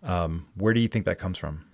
Um, 0.04 0.48
where 0.56 0.74
do 0.74 0.80
you 0.80 0.88
think 0.88 1.06
that 1.06 1.20
comes 1.20 1.38
from? 1.38 1.66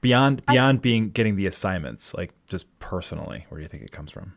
Beyond 0.00 0.44
beyond 0.46 0.78
I, 0.78 0.80
being 0.80 1.10
getting 1.10 1.36
the 1.36 1.46
assignments, 1.46 2.12
like 2.14 2.32
just 2.48 2.66
personally, 2.80 3.46
where 3.48 3.58
do 3.58 3.62
you 3.62 3.68
think 3.68 3.84
it 3.84 3.92
comes 3.92 4.10
from? 4.10 4.34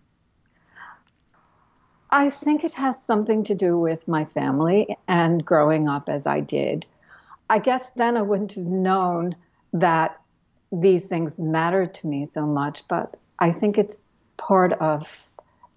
I 2.11 2.29
think 2.29 2.63
it 2.63 2.73
has 2.73 3.01
something 3.03 3.43
to 3.45 3.55
do 3.55 3.79
with 3.79 4.07
my 4.07 4.25
family 4.25 4.95
and 5.07 5.43
growing 5.43 5.87
up 5.89 6.07
as 6.07 6.27
I 6.27 6.39
did. 6.39 6.85
I 7.49 7.59
guess 7.59 7.91
then 7.95 8.15
I 8.15 8.21
wouldn't 8.21 8.53
have 8.53 8.67
known 8.67 9.35
that 9.73 10.21
these 10.71 11.05
things 11.05 11.39
mattered 11.39 11.93
to 11.95 12.07
me 12.07 12.25
so 12.25 12.45
much, 12.45 12.87
but 12.87 13.17
I 13.39 13.51
think 13.51 13.77
it's 13.77 14.01
part 14.37 14.73
of 14.73 15.27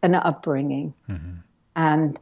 an 0.03 0.15
upbringing 0.15 0.95
mm-hmm. 1.09 1.37
and 1.77 2.19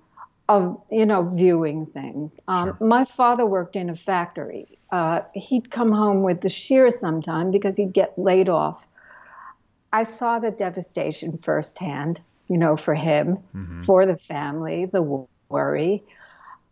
of 0.48 0.80
you 0.90 1.06
know 1.06 1.24
viewing 1.24 1.86
things. 1.86 2.38
Um, 2.48 2.66
sure. 2.66 2.76
My 2.80 3.04
father 3.04 3.44
worked 3.46 3.76
in 3.76 3.90
a 3.90 3.96
factory. 3.96 4.78
Uh, 4.90 5.20
he'd 5.34 5.70
come 5.70 5.92
home 5.92 6.22
with 6.22 6.40
the 6.40 6.48
shears 6.48 6.98
sometime 6.98 7.50
because 7.50 7.76
he'd 7.76 7.92
get 7.92 8.18
laid 8.18 8.48
off. 8.48 8.86
I 9.92 10.04
saw 10.04 10.38
the 10.38 10.50
devastation 10.50 11.38
firsthand. 11.38 12.20
You 12.48 12.58
know, 12.58 12.76
for 12.76 12.94
him, 12.94 13.38
mm-hmm. 13.56 13.82
for 13.82 14.06
the 14.06 14.16
family, 14.16 14.84
the 14.86 15.26
worry, 15.48 16.04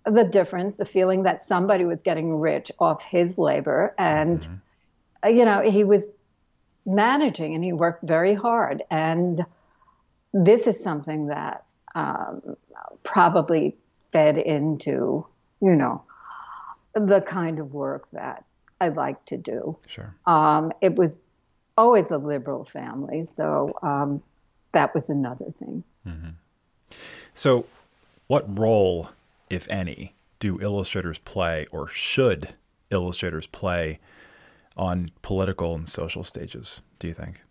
the 0.04 0.22
difference, 0.22 0.76
the 0.76 0.84
feeling 0.84 1.24
that 1.24 1.42
somebody 1.42 1.84
was 1.84 2.00
getting 2.00 2.38
rich 2.38 2.70
off 2.78 3.02
his 3.02 3.38
labor, 3.38 3.92
and 3.98 4.40
mm-hmm. 4.40 5.36
you 5.36 5.44
know 5.44 5.62
he 5.62 5.82
was 5.82 6.08
managing 6.86 7.54
and 7.54 7.64
he 7.64 7.72
worked 7.72 8.04
very 8.04 8.34
hard 8.34 8.82
and 8.90 9.44
this 10.34 10.66
is 10.66 10.82
something 10.82 11.28
that 11.28 11.64
um, 11.94 12.56
probably 13.04 13.74
fed 14.12 14.36
into, 14.36 15.24
you 15.60 15.76
know, 15.76 16.02
the 16.94 17.20
kind 17.20 17.60
of 17.60 17.72
work 17.72 18.08
that 18.12 18.44
I 18.80 18.88
like 18.88 19.24
to 19.26 19.36
do. 19.36 19.78
Sure. 19.86 20.14
Um, 20.26 20.72
it 20.80 20.96
was 20.96 21.18
always 21.78 22.10
a 22.10 22.18
liberal 22.18 22.64
family, 22.64 23.26
so 23.36 23.76
um, 23.82 24.22
that 24.72 24.94
was 24.94 25.08
another 25.08 25.50
thing. 25.52 25.84
Mm-hmm. 26.06 26.30
So, 27.32 27.66
what 28.26 28.58
role, 28.58 29.10
if 29.50 29.70
any, 29.70 30.14
do 30.38 30.60
illustrators 30.60 31.18
play, 31.18 31.66
or 31.72 31.88
should 31.88 32.54
illustrators 32.90 33.46
play, 33.46 34.00
on 34.76 35.06
political 35.22 35.74
and 35.74 35.88
social 35.88 36.24
stages? 36.24 36.82
Do 36.98 37.08
you 37.08 37.14
think? 37.14 37.42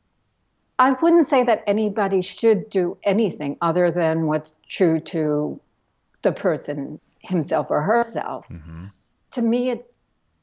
I 0.80 0.92
wouldn't 0.92 1.28
say 1.28 1.44
that 1.44 1.64
anybody 1.68 2.22
should 2.22 2.70
do 2.70 2.98
anything 3.04 3.58
other 3.62 3.92
than 3.92 4.26
what's 4.26 4.56
true 4.68 5.00
to 5.02 5.60
the 6.24 6.32
person 6.32 7.00
himself 7.20 7.68
or 7.70 7.82
herself. 7.82 8.46
Mm-hmm. 8.50 8.86
To 9.32 9.42
me, 9.42 9.70
it 9.70 9.94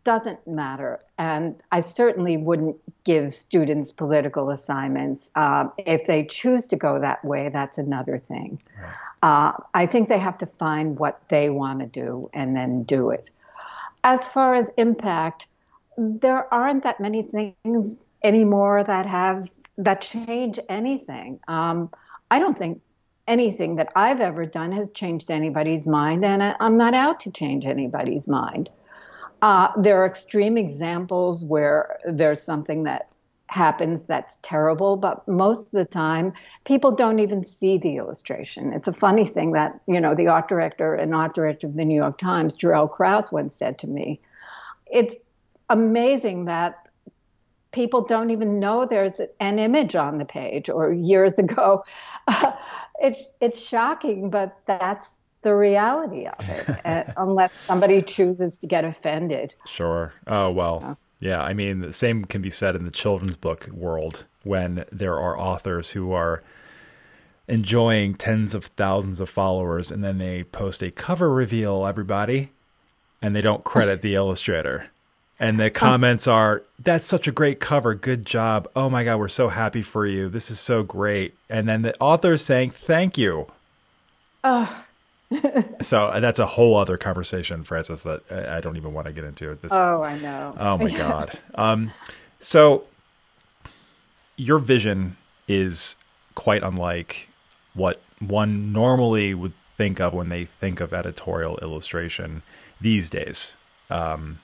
doesn't 0.05 0.47
matter. 0.47 1.01
And 1.19 1.61
I 1.73 1.81
certainly 1.81 2.37
wouldn't 2.37 2.77
give 3.05 3.35
students 3.35 3.93
political 3.93 4.51
assignments. 4.51 5.29
Um, 5.35 5.73
if 5.79 6.07
they 6.07 6.25
choose 6.25 6.67
to 6.69 6.77
go 6.77 6.99
that 7.01 7.25
way, 7.25 7.51
that's 7.51 7.77
another 7.77 8.17
thing. 8.17 8.63
Uh, 9.23 9.53
I 9.75 9.87
think 9.87 10.09
they 10.09 10.19
have 10.19 10.39
to 10.39 10.47
find 10.47 10.99
what 10.99 11.21
they 11.29 11.51
want 11.51 11.81
to 11.81 11.87
do 11.87 12.31
and 12.33 12.57
then 12.57 12.85
do 12.85 13.11
it. 13.11 13.29
As 14.03 14.27
far 14.27 14.55
as 14.55 14.71
impact, 14.79 15.47
there 16.01 16.53
aren't 16.53 16.83
that 16.85 17.01
many 17.01 17.23
things 17.23 18.03
anymore 18.25 18.83
that 18.85 19.07
have 19.07 19.49
that 19.77 20.01
change 20.01 20.59
anything. 20.69 21.41
Um, 21.47 21.91
I 22.31 22.39
don't 22.39 22.57
think 22.57 22.81
anything 23.29 23.77
that 23.77 23.93
I've 23.95 24.21
ever 24.21 24.47
done 24.47 24.73
has 24.73 24.91
changed 24.91 25.31
anybody's 25.31 25.87
mind, 25.87 26.25
and 26.25 26.43
I, 26.43 26.57
am 26.61 26.77
not 26.77 26.95
out 26.95 27.21
to 27.21 27.31
change 27.31 27.67
anybody's 27.67 28.29
mind. 28.29 28.71
Uh, 29.43 29.69
there 29.77 30.03
are 30.03 30.07
extreme 30.07 30.57
examples 30.57 31.45
where 31.45 31.99
there's 32.07 32.43
something 32.43 32.85
that 32.85 33.09
happens 33.49 34.05
that's 34.05 34.39
terrible, 34.43 34.97
but 34.97 35.27
most 35.27 35.67
of 35.67 35.73
the 35.73 35.85
time, 35.85 36.33
people 36.65 36.93
don't 36.93 37.19
even 37.19 37.45
see 37.45 37.79
the 37.79 37.97
illustration. 37.97 38.73
It's 38.73 38.89
a 38.89 38.93
funny 38.93 39.25
thing 39.25 39.53
that, 39.53 39.81
you 39.87 40.01
know, 40.01 40.15
the 40.15 40.29
art 40.29 40.49
director 40.49 40.95
and 40.95 41.15
art 41.15 41.35
director 41.35 41.67
of 41.67 41.75
the 41.75 41.85
New 41.85 41.97
York 41.97 42.19
Times, 42.19 42.55
Jerelle 42.55 42.91
Kraus, 42.91 43.33
once 43.33 43.55
said 43.55 43.79
to 43.81 43.87
me, 43.87 44.21
it's 44.87 45.15
amazing 45.71 46.45
that 46.45 46.87
people 47.73 48.05
don't 48.05 48.31
even 48.31 48.59
know 48.59 48.85
there's 48.85 49.21
an 49.39 49.59
image 49.59 49.95
on 49.95 50.19
the 50.19 50.25
page 50.25 50.69
or 50.69 50.93
years 50.93 51.39
ago. 51.39 51.85
Uh, 52.29 52.53
it's 53.03 53.25
it's 53.41 53.59
shocking 53.59 54.29
but 54.29 54.59
that's 54.67 55.07
the 55.43 55.55
reality 55.55 56.27
of 56.27 56.49
it 56.85 57.07
unless 57.17 57.51
somebody 57.67 58.03
chooses 58.03 58.59
to 58.59 58.67
get 58.67 58.85
offended. 58.85 59.55
Sure. 59.67 60.13
Oh 60.27 60.51
well 60.51 60.81
yeah. 61.21 61.31
yeah 61.31 61.43
i 61.43 61.55
mean 61.55 61.81
the 61.81 61.93
same 61.93 62.25
can 62.25 62.43
be 62.43 62.51
said 62.51 62.77
in 62.77 62.85
the 62.85 62.91
children's 62.91 63.37
book 63.37 63.69
world 63.73 64.27
when 64.43 64.85
there 64.93 65.19
are 65.19 65.39
authors 65.39 65.93
who 65.93 66.13
are 66.13 66.43
enjoying 67.49 68.15
tens 68.15 68.55
of 68.55 68.67
thousands 68.67 69.21
of 69.21 69.29
followers 69.29 69.91
and 69.91 70.05
then 70.05 70.19
they 70.19 70.45
post 70.45 70.83
a 70.83 70.91
cover 70.91 71.33
reveal 71.33 71.87
everybody 71.87 72.51
and 73.23 73.35
they 73.35 73.41
don't 73.41 73.65
credit 73.65 74.03
the 74.03 74.15
illustrator 74.23 74.91
and 75.41 75.59
the 75.59 75.71
comments 75.71 76.29
are 76.29 76.63
that's 76.79 77.07
such 77.07 77.27
a 77.27 77.33
great 77.33 77.59
cover. 77.59 77.95
Good 77.95 78.25
job. 78.25 78.69
Oh 78.77 78.89
my 78.89 79.03
god 79.03 79.19
we're 79.19 79.29
so 79.29 79.49
happy 79.49 79.83
for 79.83 80.07
you. 80.07 80.29
This 80.29 80.51
is 80.51 80.61
so 80.61 80.83
great. 80.83 81.35
And 81.49 81.69
then 81.69 81.83
the 81.83 81.99
author 81.99 82.35
is 82.35 82.45
saying 82.45 82.71
thank 82.71 83.19
you. 83.19 83.51
Oh 84.45 84.85
so 85.81 86.07
uh, 86.07 86.21
that's 86.21 86.39
a 86.39 86.47
whole 86.47 86.77
other 86.77 86.97
conversation 86.97 87.63
frances 87.63 88.03
that 88.03 88.21
i 88.33 88.61
don't 88.61 88.77
even 88.77 88.93
want 88.93 89.07
to 89.07 89.13
get 89.13 89.23
into 89.23 89.49
at 89.53 89.63
this 89.63 89.73
oh 89.73 90.03
i 90.03 90.19
know. 90.19 90.53
Oh 90.59 90.77
my 90.77 90.91
god. 90.91 91.39
Um, 91.55 91.93
so 92.41 92.85
your 94.37 94.59
vision 94.59 95.17
is 95.47 95.95
quite 96.35 96.63
unlike 96.63 97.29
what 97.75 98.01
one 98.19 98.73
normally 98.73 99.35
would 99.35 99.53
think 99.77 100.01
of 100.01 100.13
when 100.13 100.29
they 100.31 100.45
think 100.45 100.81
of 100.81 100.93
editorial 100.93 101.59
illustration 101.59 102.43
these 102.81 103.09
days. 103.09 103.57
Um, 103.89 104.41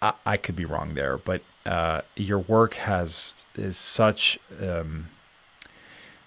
I, 0.00 0.14
I 0.24 0.36
could 0.36 0.56
be 0.56 0.64
wrong 0.64 0.94
there, 0.94 1.18
but 1.18 1.42
uh, 1.66 2.02
your 2.16 2.38
work 2.38 2.74
has 2.74 3.34
is 3.56 3.76
such 3.76 4.38
um, 4.62 5.08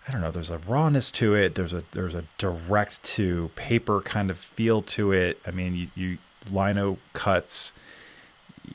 I 0.08 0.12
don't 0.12 0.22
know. 0.22 0.32
There's 0.32 0.50
a 0.50 0.58
rawness 0.58 1.12
to 1.12 1.36
it. 1.36 1.56
There's 1.56 1.74
a 1.74 1.84
there's 1.92 2.16
a 2.16 2.26
direct 2.38 3.04
to 3.04 3.50
paper 3.56 4.02
kind 4.02 4.30
of 4.30 4.38
feel 4.38 4.82
to 4.84 5.12
it. 5.12 5.40
I 5.46 5.52
mean, 5.52 5.76
you, 5.76 5.88
you 5.96 6.18
lino 6.52 6.98
cuts. 7.14 7.72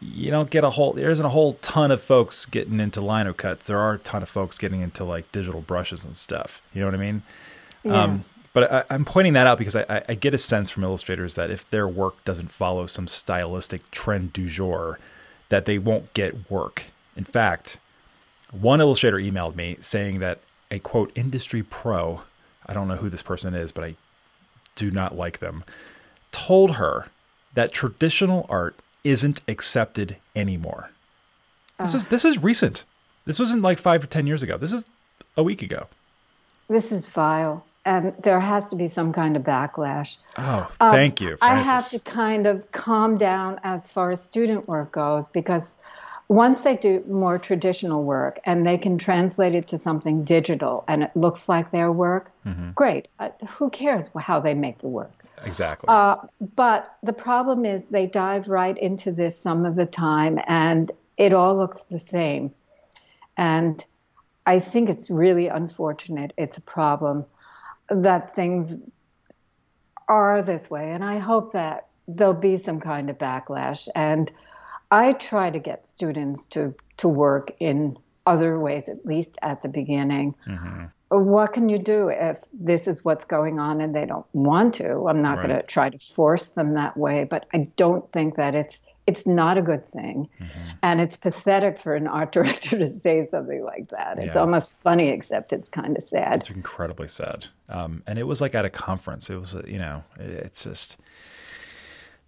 You 0.01 0.31
don't 0.31 0.51
get 0.51 0.63
a 0.63 0.71
whole. 0.71 0.93
There 0.93 1.11
isn't 1.11 1.25
a 1.25 1.31
whole 1.31 1.55
ton 1.55 1.91
of 1.91 2.01
folks 2.01 2.47
getting 2.47 2.81
into 2.81 3.01
lino 3.01 3.33
cuts. 3.33 3.67
There 3.67 3.79
are 3.79 3.95
a 3.95 3.99
ton 3.99 4.23
of 4.23 4.29
folks 4.29 4.57
getting 4.57 4.83
into 4.83 5.05
like 5.05 5.31
digital 5.33 5.61
brushes 5.61 6.05
and 6.05 6.17
stuff. 6.17 6.63
You 6.73 6.81
know 6.81 6.87
what 6.87 6.95
I 6.95 6.99
mean? 6.99 7.23
Yeah. 7.83 8.03
Um, 8.03 8.25
but 8.57 8.73
I, 8.91 8.95
am 8.95 9.05
pointing 9.05 9.35
that 9.35 9.47
out 9.47 9.59
because 9.59 9.77
I, 9.77 10.03
I, 10.09 10.15
get 10.15 10.33
a 10.33 10.39
sense 10.39 10.71
from 10.71 10.83
illustrators 10.83 11.35
that 11.35 11.51
if 11.51 11.69
their 11.69 11.87
work 11.87 12.25
doesn't 12.25 12.51
follow 12.51 12.87
some 12.87 13.07
stylistic 13.07 13.91
trend 13.91 14.33
du 14.33 14.49
jour, 14.49 14.99
that 15.51 15.67
they 15.67 15.79
won't 15.79 16.15
get 16.15 16.51
work. 16.51 16.87
In 17.17 17.25
fact, 17.25 17.79
one 18.51 18.81
illustrator 18.81 19.19
emailed 19.19 19.57
me 19.57 19.77
saying 19.83 20.21
that 20.21 20.41
a 20.71 20.79
quote 20.79 21.13
industry 21.15 21.63
pro, 21.63 22.23
I 22.65 22.73
don't 22.73 22.89
know 22.89 22.97
who 22.97 23.11
this 23.11 23.23
person 23.23 23.53
is, 23.53 23.73
but 23.73 23.85
I 23.85 23.97
do 24.75 24.91
not 24.91 25.15
like 25.15 25.41
them, 25.41 25.63
told 26.33 26.77
her 26.77 27.09
that 27.53 27.73
traditional 27.73 28.47
art 28.49 28.75
isn't 29.05 29.43
accepted 29.47 30.17
anymore. 30.35 30.93
This 31.79 31.93
ah. 31.93 31.99
is 31.99 32.07
this 32.07 32.25
is 32.25 32.43
recent. 32.43 32.87
This 33.27 33.39
wasn't 33.39 33.61
like 33.61 33.79
five 33.79 34.03
or 34.03 34.07
ten 34.07 34.27
years 34.27 34.43
ago. 34.43 34.57
This 34.57 34.73
is 34.73 34.87
a 35.37 35.43
week 35.43 35.61
ago. 35.61 35.89
This 36.69 36.91
is 36.91 37.07
vile 37.11 37.63
and 37.87 38.13
there 38.19 38.41
has 38.41 38.65
to 38.67 38.77
be 38.77 38.89
some 38.89 39.13
kind 39.13 39.37
of 39.37 39.45
backlash. 39.45 40.17
Oh, 40.37 40.69
um, 40.81 40.91
thank 40.91 41.23
um, 41.23 41.29
you. 41.29 41.37
Frances. 41.37 41.71
I 41.71 41.73
have 41.73 41.89
to 41.91 42.01
kind 42.01 42.47
of 42.47 42.71
calm 42.73 43.17
down 43.17 43.61
as 43.63 43.91
far 43.93 44.11
as 44.11 44.21
student 44.21 44.69
work 44.69 44.93
goes 44.93 45.29
because 45.29 45.77
once 46.29 46.63
they 46.63 46.77
do 46.77 47.05
more 47.07 47.39
traditional 47.39 48.03
work 48.03 48.41
and 48.45 48.67
they 48.67 48.77
can 48.77 48.99
translate 48.99 49.55
it 49.55 49.69
to 49.69 49.79
something 49.79 50.25
digital 50.25 50.85
and 50.89 51.05
it 51.05 51.11
looks 51.15 51.49
like 51.49 51.71
their 51.71 51.93
work, 51.93 52.33
mm-hmm. 52.45 52.73
great. 52.73 53.07
Uh, 53.21 53.29
who 53.49 53.71
cares 53.71 54.11
how 54.19 54.41
they 54.41 54.53
make 54.53 54.79
the 54.81 54.89
work? 54.89 55.13
Exactly. 55.45 55.87
Uh, 55.89 56.17
but 56.57 56.97
the 57.05 57.13
problem 57.13 57.65
is 57.65 57.83
they 57.91 58.07
dive 58.07 58.49
right 58.49 58.77
into 58.79 59.13
this 59.13 59.39
some 59.39 59.65
of 59.65 59.77
the 59.77 59.87
time 59.87 60.41
and 60.49 60.91
it 61.17 61.33
all 61.33 61.57
looks 61.57 61.85
the 61.85 62.01
same. 62.01 62.53
And 63.37 63.85
I 64.45 64.59
think 64.59 64.91
it's 64.91 65.09
really 65.09 65.47
unfortunate. 65.47 66.33
It's 66.37 66.57
a 66.57 66.63
problem 66.63 67.27
that 67.91 68.35
things 68.35 68.81
are 70.09 70.43
this 70.43 70.71
way. 70.71 70.93
And 70.93 71.05
I 71.05 71.19
hope 71.19 71.53
that 71.53 71.89
there'll 72.09 72.35
be 72.35 72.57
some 72.57 72.81
kind 72.81 73.11
of 73.11 73.19
backlash. 73.19 73.89
And 73.95 74.31
I 74.91 75.13
try 75.15 75.51
to 75.51 75.59
get 75.59 75.89
students 75.89 76.45
to, 76.47 76.75
to 76.99 77.09
work 77.09 77.53
in 77.59 77.99
other 78.25 78.59
ways, 78.59 78.85
at 78.89 79.05
least 79.05 79.37
at 79.43 79.63
the 79.63 79.69
beginning. 79.69 80.35
Mm-hmm. 80.47 80.85
What 81.09 81.53
can 81.53 81.69
you 81.69 81.79
do 81.79 82.09
if 82.09 82.41
this 82.53 82.89
is 82.89 83.05
what's 83.05 83.25
going 83.25 83.61
on 83.61 83.81
and 83.81 83.95
they 83.95 84.07
don't 84.07 84.27
want 84.33 84.75
to? 84.75 85.07
I'm 85.09 85.23
not 85.23 85.39
right. 85.39 85.47
going 85.47 85.61
to 85.61 85.67
try 85.67 85.89
to 85.91 85.99
force 85.99 86.51
them 86.51 86.75
that 86.75 86.97
way, 86.97 87.25
but 87.25 87.47
I 87.55 87.71
don't 87.77 88.11
think 88.13 88.37
that 88.37 88.57
it's 88.57 88.79
it's 89.07 89.27
not 89.27 89.57
a 89.57 89.63
good 89.63 89.85
thing. 89.85 90.29
Mm-hmm. 90.41 90.69
And 90.83 91.01
it's 91.01 91.17
pathetic 91.17 91.79
for 91.79 91.95
an 91.95 92.07
art 92.07 92.33
director 92.33 92.79
to 92.79 92.89
say 92.89 93.27
something 93.31 93.65
like 93.65 93.89
that. 93.89 94.19
It's 94.19 94.35
yeah. 94.35 94.41
almost 94.41 94.81
funny, 94.83 95.09
except 95.09 95.53
it's 95.53 95.69
kind 95.69 95.97
of 95.97 96.03
sad. 96.03 96.37
It's 96.37 96.51
incredibly 96.51 97.09
sad. 97.09 97.47
Um, 97.69 98.03
and 98.07 98.19
it 98.19 98.25
was 98.25 98.41
like 98.41 98.55
at 98.55 98.65
a 98.65 98.71
conference. 98.71 99.31
It 99.31 99.37
was, 99.37 99.57
you 99.67 99.79
know, 99.79 100.05
it's 100.19 100.65
just. 100.65 100.97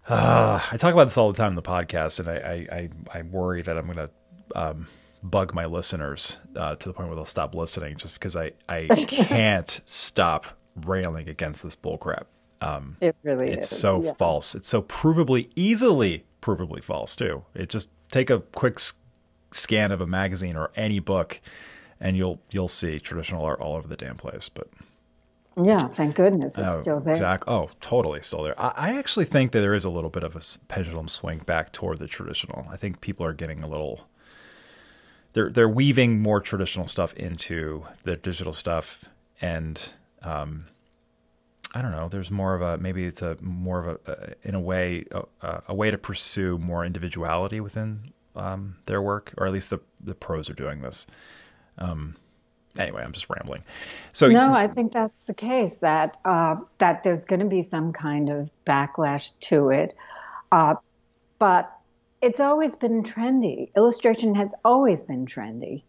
Uh, 0.07 0.59
I 0.71 0.77
talk 0.77 0.93
about 0.93 1.03
this 1.03 1.17
all 1.19 1.31
the 1.31 1.37
time 1.37 1.51
in 1.51 1.55
the 1.55 1.61
podcast, 1.61 2.19
and 2.19 2.27
I 2.27 2.67
I, 2.71 2.77
I, 3.13 3.19
I 3.19 3.21
worry 3.21 3.61
that 3.61 3.77
I'm 3.77 3.85
going 3.85 3.97
to 3.97 4.09
um, 4.55 4.87
bug 5.21 5.53
my 5.53 5.65
listeners 5.65 6.39
uh, 6.55 6.75
to 6.75 6.89
the 6.89 6.93
point 6.93 7.09
where 7.09 7.15
they'll 7.15 7.25
stop 7.25 7.53
listening 7.53 7.97
just 7.97 8.15
because 8.15 8.35
I, 8.35 8.53
I 8.67 8.87
can't 9.07 9.81
stop 9.85 10.47
railing 10.85 11.29
against 11.29 11.61
this 11.61 11.75
bullcrap. 11.75 12.23
Um, 12.61 12.97
it 13.01 13.15
really 13.23 13.51
it's 13.51 13.71
is. 13.71 13.79
so 13.79 14.03
yeah. 14.03 14.13
false. 14.17 14.55
It's 14.55 14.67
so 14.67 14.81
provably, 14.81 15.49
easily 15.55 16.25
provably 16.55 16.83
false 16.83 17.15
too. 17.15 17.43
It 17.53 17.69
just 17.69 17.89
take 18.09 18.29
a 18.29 18.39
quick 18.39 18.79
scan 19.51 19.91
of 19.91 20.01
a 20.01 20.07
magazine 20.07 20.55
or 20.55 20.71
any 20.75 20.99
book, 20.99 21.41
and 21.99 22.17
you'll 22.17 22.41
you'll 22.51 22.67
see 22.67 22.99
traditional 22.99 23.45
art 23.45 23.59
all 23.59 23.75
over 23.75 23.87
the 23.87 23.95
damn 23.95 24.17
place. 24.17 24.49
But 24.49 24.67
yeah, 25.61 25.77
thank 25.77 26.15
goodness 26.15 26.53
it's 26.57 26.67
oh, 26.67 26.81
still 26.81 26.99
there. 26.99 27.13
Exactly. 27.13 27.53
Oh, 27.53 27.69
totally 27.81 28.21
still 28.21 28.43
there. 28.43 28.59
I, 28.59 28.73
I, 28.75 28.97
actually 28.97 29.25
think 29.25 29.51
that 29.51 29.59
there 29.59 29.73
is 29.73 29.85
a 29.85 29.89
little 29.89 30.09
bit 30.09 30.23
of 30.23 30.35
a 30.35 30.41
pendulum 30.67 31.07
swing 31.07 31.39
back 31.39 31.73
toward 31.73 31.99
the 31.99 32.07
traditional. 32.07 32.67
I 32.71 32.77
think 32.77 33.01
people 33.01 33.25
are 33.25 33.33
getting 33.33 33.63
a 33.63 33.67
little. 33.67 34.07
They're 35.33 35.49
they're 35.49 35.69
weaving 35.69 36.21
more 36.21 36.41
traditional 36.41 36.87
stuff 36.87 37.13
into 37.13 37.85
the 38.03 38.15
digital 38.15 38.53
stuff, 38.53 39.05
and 39.41 39.93
um, 40.21 40.65
I 41.73 41.81
don't 41.81 41.91
know. 41.91 42.07
There's 42.07 42.31
more 42.31 42.55
of 42.55 42.61
a 42.61 42.77
maybe 42.77 43.05
it's 43.05 43.21
a 43.21 43.37
more 43.41 43.85
of 43.85 43.99
a, 44.07 44.33
in 44.43 44.55
a 44.55 44.59
way 44.59 45.05
a, 45.11 45.61
a, 45.67 45.75
way 45.75 45.91
to 45.91 45.97
pursue 45.97 46.57
more 46.57 46.83
individuality 46.83 47.59
within 47.59 48.11
um, 48.35 48.77
their 48.85 49.01
work, 49.01 49.33
or 49.37 49.45
at 49.45 49.53
least 49.53 49.69
the 49.69 49.79
the 49.99 50.15
pros 50.15 50.49
are 50.49 50.55
doing 50.55 50.81
this. 50.81 51.05
Um, 51.77 52.15
anyway, 52.77 53.03
I'm 53.03 53.11
just 53.11 53.29
rambling. 53.29 53.63
So 54.13 54.29
no, 54.29 54.53
I 54.53 54.67
think 54.67 54.93
that's 54.93 55.25
the 55.25 55.33
case 55.33 55.77
that 55.77 56.17
uh, 56.25 56.55
that 56.79 57.03
there's 57.03 57.23
going 57.25 57.41
to 57.41 57.45
be 57.45 57.61
some 57.61 57.93
kind 57.93 58.29
of 58.29 58.49
backlash 58.65 59.31
to 59.41 59.69
it, 59.69 59.95
uh, 60.51 60.75
but 61.37 61.71
it's 62.21 62.39
always 62.39 62.75
been 62.75 63.03
trendy. 63.03 63.69
Illustration 63.75 64.33
has 64.33 64.53
always 64.65 65.03
been 65.03 65.27
trendy 65.27 65.83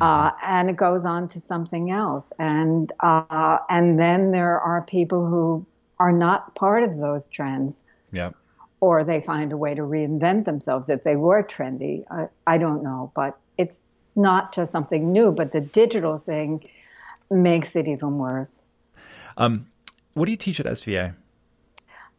uh, 0.00 0.32
and 0.42 0.70
it 0.70 0.76
goes 0.76 1.04
on 1.04 1.28
to 1.28 1.40
something 1.40 1.90
else. 1.90 2.32
And 2.38 2.92
uh, 3.00 3.58
and 3.68 3.98
then 3.98 4.32
there 4.32 4.60
are 4.60 4.82
people 4.82 5.26
who 5.26 5.64
are 5.98 6.12
not 6.12 6.54
part 6.54 6.82
of 6.82 6.98
those 6.98 7.28
trends. 7.28 7.74
Yeah. 8.12 8.30
Or 8.80 9.04
they 9.04 9.20
find 9.20 9.52
a 9.52 9.56
way 9.56 9.74
to 9.74 9.82
reinvent 9.82 10.44
themselves 10.44 10.88
if 10.90 11.04
they 11.04 11.16
were 11.16 11.42
trendy. 11.42 12.04
I, 12.10 12.28
I 12.46 12.58
don't 12.58 12.82
know, 12.82 13.12
but 13.14 13.38
it's 13.56 13.80
not 14.14 14.52
just 14.52 14.70
something 14.72 15.12
new. 15.12 15.32
But 15.32 15.52
the 15.52 15.60
digital 15.60 16.18
thing 16.18 16.68
makes 17.30 17.76
it 17.76 17.88
even 17.88 18.18
worse. 18.18 18.62
Um, 19.36 19.66
what 20.14 20.26
do 20.26 20.30
you 20.30 20.36
teach 20.36 20.60
at 20.60 20.66
SVA? 20.66 21.14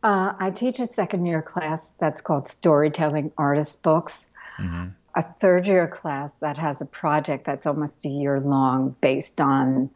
Uh, 0.03 0.33
I 0.39 0.51
teach 0.51 0.79
a 0.79 0.85
second 0.85 1.25
year 1.25 1.41
class 1.41 1.91
that's 1.99 2.21
called 2.21 2.47
Storytelling 2.47 3.31
Artist 3.37 3.81
Books. 3.81 4.25
Mm-hmm 4.57 4.89
a 5.15 5.23
third 5.23 5.65
year 5.65 5.87
class 5.87 6.33
that 6.41 6.57
has 6.57 6.81
a 6.81 6.85
project 6.85 7.45
that's 7.45 7.65
almost 7.65 8.05
a 8.05 8.09
year 8.09 8.39
long 8.41 8.95
based 8.99 9.39
on 9.39 9.89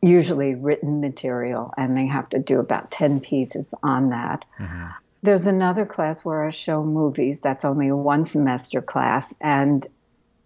usually 0.00 0.54
written 0.54 1.00
material, 1.00 1.72
and 1.76 1.96
they 1.96 2.06
have 2.06 2.28
to 2.30 2.38
do 2.38 2.60
about 2.60 2.90
10 2.90 3.20
pieces 3.20 3.72
on 3.82 4.10
that. 4.10 4.44
Mm-hmm. 4.58 4.86
There's 5.22 5.46
another 5.46 5.86
class 5.86 6.24
where 6.24 6.44
I 6.44 6.50
show 6.50 6.82
movies 6.82 7.40
that's 7.40 7.64
only 7.64 7.88
a 7.88 7.96
one 7.96 8.26
semester 8.26 8.82
class 8.82 9.32
and 9.40 9.86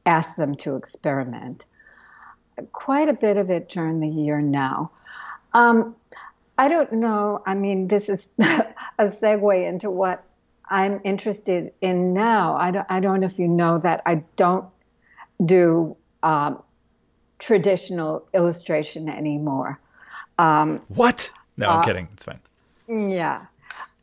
ask 0.07 0.37
them 0.37 0.55
to 0.57 0.77
experiment. 0.77 1.65
Quite 2.73 3.09
a 3.09 3.15
bit 3.15 3.37
of 3.37 3.51
it 3.51 3.69
during 3.69 4.01
the 4.01 4.09
year 4.09 4.41
now. 4.41 4.93
Um, 5.53 5.97
I 6.57 6.69
don't 6.69 6.93
know. 6.95 7.43
I 7.45 7.55
mean, 7.55 7.87
this 7.87 8.09
is 8.09 8.29
a 8.39 8.65
segue 8.99 9.69
into 9.69 9.91
what 9.91 10.25
I'm 10.71 11.01
interested 11.05 11.73
in 11.81 12.13
now. 12.13 12.57
I 12.57 12.71
don't, 12.71 12.87
I 12.89 13.01
don't 13.01 13.21
know 13.21 13.27
if 13.27 13.39
you 13.39 13.49
know 13.49 13.79
that 13.79 14.03
I 14.07 14.23
don't 14.37 14.67
do 15.45 15.97
um, 16.23 16.63
traditional 17.39 18.27
illustration 18.35 19.09
anymore. 19.09 19.81
Um, 20.39 20.81
what? 20.89 21.33
No, 21.57 21.71
I'm 21.71 21.79
uh, 21.79 21.83
kidding. 21.83 22.09
It's 22.13 22.25
fine. 22.25 22.41
Yeah. 22.89 23.47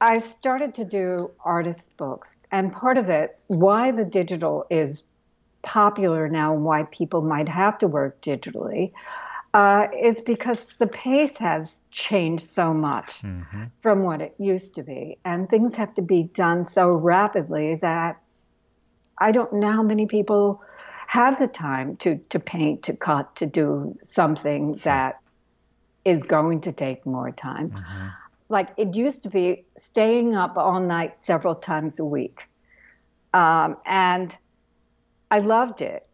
I 0.01 0.19
started 0.19 0.73
to 0.75 0.85
do 0.85 1.31
artist 1.43 1.95
books, 1.97 2.37
and 2.51 2.71
part 2.71 2.97
of 2.97 3.09
it, 3.09 3.39
why 3.47 3.91
the 3.91 4.03
digital 4.03 4.65
is 4.69 5.03
popular 5.61 6.27
now, 6.27 6.53
and 6.53 6.65
why 6.65 6.83
people 6.83 7.21
might 7.21 7.47
have 7.47 7.77
to 7.79 7.87
work 7.87 8.21
digitally, 8.21 8.91
uh, 9.55 9.87
is 9.97 10.19
because 10.19 10.65
the 10.79 10.87
pace 10.87 11.37
has 11.37 11.77
changed 11.89 12.45
so 12.49 12.73
much 12.73 13.21
mm-hmm. 13.21 13.63
from 13.81 14.03
what 14.03 14.19
it 14.19 14.35
used 14.37 14.75
to 14.75 14.83
be. 14.83 15.17
And 15.23 15.49
things 15.49 15.75
have 15.75 15.93
to 15.93 16.01
be 16.01 16.23
done 16.23 16.65
so 16.65 16.91
rapidly 16.91 17.75
that 17.75 18.21
I 19.17 19.31
don't 19.31 19.53
know 19.53 19.71
how 19.71 19.81
many 19.81 20.07
people 20.07 20.61
have 21.07 21.39
the 21.39 21.47
time 21.47 21.95
to, 21.97 22.17
to 22.31 22.37
paint, 22.37 22.83
to 22.83 22.93
cut, 22.97 23.33
to 23.37 23.45
do 23.45 23.97
something 24.01 24.75
that 24.83 25.21
is 26.03 26.23
going 26.23 26.59
to 26.59 26.73
take 26.73 27.05
more 27.05 27.31
time. 27.31 27.69
Mm-hmm. 27.69 28.07
Like 28.49 28.71
it 28.75 28.93
used 28.93 29.23
to 29.23 29.29
be 29.29 29.63
staying 29.77 30.35
up 30.35 30.57
all 30.57 30.81
night 30.81 31.23
several 31.23 31.55
times 31.55 31.97
a 31.97 32.05
week. 32.05 32.39
Um, 33.33 33.77
and 33.85 34.35
I 35.31 35.39
loved 35.39 35.81
it 35.81 36.05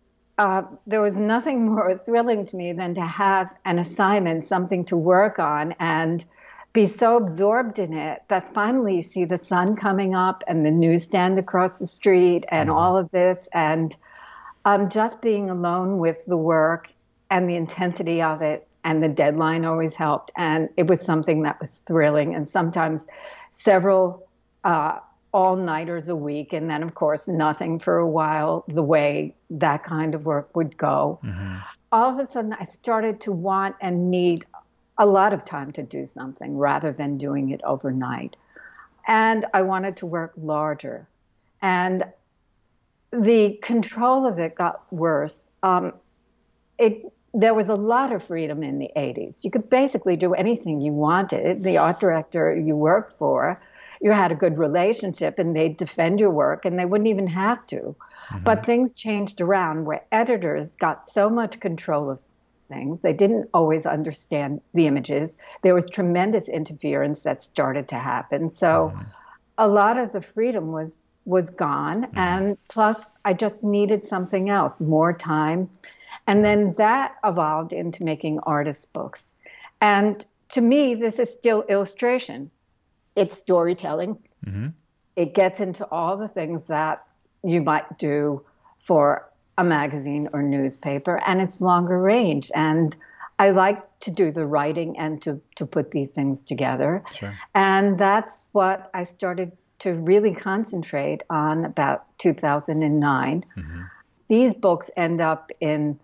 uh, 0.41 0.63
there 0.87 1.01
was 1.01 1.13
nothing 1.13 1.67
more 1.67 1.95
thrilling 2.05 2.47
to 2.47 2.55
me 2.55 2.73
than 2.73 2.95
to 2.95 3.05
have 3.05 3.53
an 3.63 3.77
assignment, 3.77 4.43
something 4.43 4.83
to 4.83 4.97
work 4.97 5.37
on, 5.37 5.75
and 5.79 6.25
be 6.73 6.87
so 6.87 7.15
absorbed 7.17 7.77
in 7.77 7.93
it 7.93 8.23
that 8.29 8.51
finally 8.51 8.95
you 8.95 9.01
see 9.03 9.23
the 9.23 9.37
sun 9.37 9.75
coming 9.75 10.15
up 10.15 10.43
and 10.47 10.65
the 10.65 10.71
newsstand 10.71 11.37
across 11.37 11.77
the 11.77 11.85
street 11.85 12.43
and 12.49 12.69
mm-hmm. 12.69 12.77
all 12.77 12.97
of 12.97 13.11
this, 13.11 13.47
and 13.53 13.95
um, 14.65 14.89
just 14.89 15.21
being 15.21 15.51
alone 15.51 15.99
with 15.99 16.25
the 16.25 16.37
work 16.37 16.89
and 17.29 17.47
the 17.47 17.55
intensity 17.55 18.21
of 18.21 18.41
it. 18.41 18.67
And 18.83 19.03
the 19.03 19.09
deadline 19.09 19.63
always 19.63 19.93
helped. 19.93 20.31
And 20.35 20.69
it 20.75 20.87
was 20.87 21.01
something 21.01 21.43
that 21.43 21.61
was 21.61 21.83
thrilling. 21.85 22.33
And 22.33 22.49
sometimes 22.49 23.05
several 23.51 24.27
uh, 24.63 24.97
all 25.33 25.55
nighters 25.55 26.09
a 26.09 26.15
week, 26.15 26.53
and 26.53 26.69
then, 26.69 26.83
of 26.83 26.93
course, 26.93 27.27
nothing 27.27 27.79
for 27.79 27.97
a 27.97 28.07
while, 28.07 28.65
the 28.67 28.83
way 28.83 29.33
that 29.49 29.83
kind 29.83 30.13
of 30.13 30.25
work 30.25 30.55
would 30.55 30.77
go. 30.77 31.19
Mm-hmm. 31.23 31.55
All 31.91 32.11
of 32.11 32.19
a 32.19 32.27
sudden, 32.27 32.53
I 32.59 32.65
started 32.65 33.19
to 33.21 33.31
want 33.31 33.75
and 33.81 34.11
need 34.11 34.45
a 34.97 35.05
lot 35.05 35.33
of 35.33 35.45
time 35.45 35.71
to 35.73 35.83
do 35.83 36.05
something 36.05 36.57
rather 36.57 36.91
than 36.91 37.17
doing 37.17 37.49
it 37.49 37.61
overnight. 37.63 38.35
And 39.07 39.45
I 39.53 39.61
wanted 39.61 39.97
to 39.97 40.05
work 40.05 40.33
larger. 40.37 41.07
And 41.61 42.03
the 43.11 43.59
control 43.61 44.25
of 44.25 44.37
it 44.39 44.55
got 44.55 44.91
worse. 44.91 45.41
Um, 45.63 45.93
it 46.77 47.11
there 47.33 47.53
was 47.53 47.69
a 47.69 47.75
lot 47.75 48.11
of 48.11 48.23
freedom 48.23 48.61
in 48.63 48.79
the 48.79 48.89
80s. 48.95 49.43
You 49.43 49.51
could 49.51 49.69
basically 49.69 50.17
do 50.17 50.33
anything 50.33 50.81
you 50.81 50.91
wanted. 50.91 51.63
The 51.63 51.77
art 51.77 51.99
director 51.99 52.55
you 52.55 52.75
worked 52.75 53.17
for 53.17 53.59
you 54.01 54.11
had 54.11 54.31
a 54.31 54.35
good 54.35 54.57
relationship 54.57 55.37
and 55.37 55.55
they'd 55.55 55.77
defend 55.77 56.19
your 56.19 56.31
work 56.31 56.65
and 56.65 56.77
they 56.77 56.85
wouldn't 56.85 57.07
even 57.07 57.27
have 57.27 57.65
to. 57.67 57.77
Mm-hmm. 57.77 58.43
But 58.43 58.65
things 58.65 58.93
changed 58.93 59.39
around 59.39 59.85
where 59.85 60.03
editors 60.11 60.75
got 60.75 61.07
so 61.07 61.29
much 61.29 61.59
control 61.59 62.09
of 62.09 62.19
things. 62.67 62.99
They 63.01 63.13
didn't 63.13 63.49
always 63.53 63.85
understand 63.85 64.61
the 64.73 64.87
images. 64.87 65.37
There 65.61 65.75
was 65.75 65.85
tremendous 65.89 66.47
interference 66.47 67.21
that 67.21 67.43
started 67.43 67.87
to 67.89 67.95
happen. 67.95 68.51
So 68.51 68.91
mm-hmm. 68.93 69.03
a 69.59 69.67
lot 69.67 69.97
of 69.97 70.11
the 70.11 70.21
freedom 70.21 70.71
was 70.71 70.99
was 71.25 71.51
gone 71.51 72.01
mm-hmm. 72.01 72.17
and 72.17 72.57
plus 72.67 73.05
I 73.23 73.33
just 73.33 73.63
needed 73.63 74.07
something 74.07 74.49
else, 74.49 74.79
more 74.79 75.13
time. 75.13 75.69
And 76.31 76.45
then 76.45 76.73
that 76.77 77.15
evolved 77.23 77.73
into 77.73 78.03
making 78.03 78.39
artist 78.39 78.91
books. 78.93 79.25
And 79.81 80.25
to 80.53 80.61
me, 80.61 80.95
this 80.95 81.19
is 81.19 81.33
still 81.33 81.63
illustration 81.63 82.51
it's 83.15 83.37
storytelling. 83.37 84.17
Mm-hmm. 84.45 84.67
It 85.15 85.33
gets 85.33 85.59
into 85.59 85.85
all 85.89 86.17
the 86.17 86.27
things 86.27 86.65
that 86.65 87.05
you 87.43 87.61
might 87.61 87.97
do 87.97 88.43
for 88.79 89.29
a 89.57 89.63
magazine 89.63 90.29
or 90.33 90.41
newspaper, 90.41 91.21
and 91.25 91.41
it's 91.41 91.61
longer 91.61 91.99
range. 91.99 92.51
And 92.55 92.95
I 93.37 93.51
like 93.51 93.81
to 94.01 94.11
do 94.11 94.31
the 94.31 94.47
writing 94.47 94.97
and 94.97 95.21
to, 95.23 95.41
to 95.55 95.65
put 95.65 95.91
these 95.91 96.11
things 96.11 96.43
together. 96.43 97.03
Sure. 97.13 97.37
And 97.53 97.97
that's 97.97 98.47
what 98.51 98.89
I 98.93 99.03
started 99.03 99.51
to 99.79 99.95
really 99.95 100.33
concentrate 100.33 101.23
on 101.29 101.65
about 101.65 102.05
2009. 102.19 103.45
Mm-hmm. 103.57 103.81
These 104.27 104.53
books 104.53 104.89
end 104.95 105.19
up 105.21 105.51
in 105.59 105.99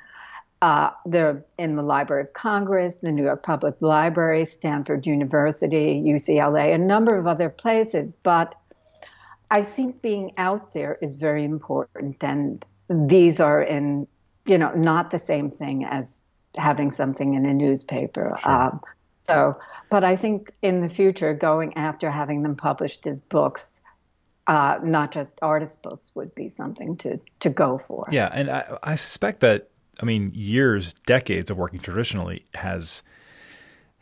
uh, 0.61 0.89
they're 1.05 1.45
in 1.57 1.75
the 1.75 1.83
Library 1.83 2.23
of 2.23 2.33
Congress, 2.33 2.97
the 2.97 3.11
New 3.11 3.23
York 3.23 3.43
Public 3.43 3.75
Library, 3.79 4.45
Stanford 4.45 5.05
University, 5.05 6.01
UCLA, 6.01 6.73
a 6.73 6.77
number 6.77 7.15
of 7.15 7.27
other 7.27 7.49
places. 7.49 8.15
But 8.23 8.55
I 9.51 9.61
think 9.61 10.01
being 10.01 10.33
out 10.37 10.73
there 10.73 10.97
is 11.01 11.15
very 11.15 11.43
important, 11.43 12.17
and 12.21 12.65
these 12.89 13.39
are 13.39 13.61
in, 13.61 14.07
you 14.45 14.57
know, 14.57 14.73
not 14.73 15.11
the 15.11 15.19
same 15.19 15.51
thing 15.51 15.85
as 15.85 16.21
having 16.57 16.91
something 16.91 17.35
in 17.35 17.45
a 17.45 17.53
newspaper. 17.53 18.35
Sure. 18.41 18.51
Um, 18.51 18.81
so, 19.23 19.59
but 19.91 20.03
I 20.03 20.15
think 20.15 20.53
in 20.61 20.81
the 20.81 20.89
future, 20.89 21.33
going 21.33 21.75
after 21.75 22.09
having 22.09 22.41
them 22.41 22.55
published 22.55 23.05
as 23.05 23.21
books, 23.21 23.73
uh, 24.47 24.79
not 24.81 25.11
just 25.11 25.37
artist 25.41 25.81
books, 25.83 26.11
would 26.15 26.33
be 26.33 26.49
something 26.49 26.95
to 26.97 27.19
to 27.41 27.49
go 27.49 27.81
for. 27.87 28.07
Yeah, 28.09 28.29
and 28.33 28.49
I, 28.49 28.77
I 28.81 28.95
suspect 28.95 29.41
that 29.41 29.69
I 30.01 30.05
mean 30.05 30.31
years, 30.33 30.93
decades 31.05 31.49
of 31.49 31.57
working 31.57 31.79
traditionally 31.79 32.45
has 32.55 33.03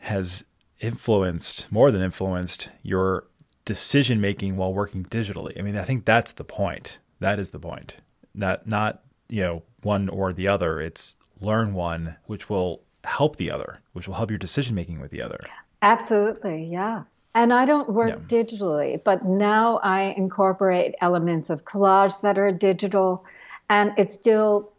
has 0.00 0.44
influenced 0.80 1.70
more 1.72 1.90
than 1.90 2.02
influenced 2.02 2.70
your 2.82 3.26
decision 3.64 4.20
making 4.20 4.56
while 4.56 4.72
working 4.72 5.04
digitally. 5.04 5.58
I 5.58 5.62
mean, 5.62 5.76
I 5.76 5.84
think 5.84 6.04
that's 6.04 6.32
the 6.32 6.44
point. 6.44 6.98
That 7.20 7.38
is 7.38 7.50
the 7.50 7.58
point. 7.58 7.96
Not 8.34 8.66
not 8.66 9.02
you 9.28 9.42
know 9.42 9.62
one 9.82 10.08
or 10.08 10.32
the 10.32 10.48
other. 10.48 10.80
It's 10.80 11.16
learn 11.40 11.74
one, 11.74 12.16
which 12.24 12.48
will 12.48 12.82
help 13.04 13.36
the 13.36 13.50
other, 13.50 13.80
which 13.92 14.06
will 14.06 14.14
help 14.14 14.30
your 14.30 14.38
decision 14.38 14.74
making 14.74 15.00
with 15.00 15.10
the 15.10 15.22
other. 15.22 15.40
Absolutely, 15.82 16.64
yeah. 16.64 17.04
And 17.34 17.52
I 17.52 17.66
don't 17.66 17.90
work 17.90 18.08
yeah. 18.08 18.42
digitally, 18.42 19.02
but 19.04 19.24
now 19.24 19.78
I 19.82 20.14
incorporate 20.16 20.94
elements 21.02 21.50
of 21.50 21.64
collage 21.64 22.20
that 22.22 22.38
are 22.38 22.50
digital, 22.50 23.26
and 23.68 23.92
it's 23.98 24.14
still, 24.14 24.72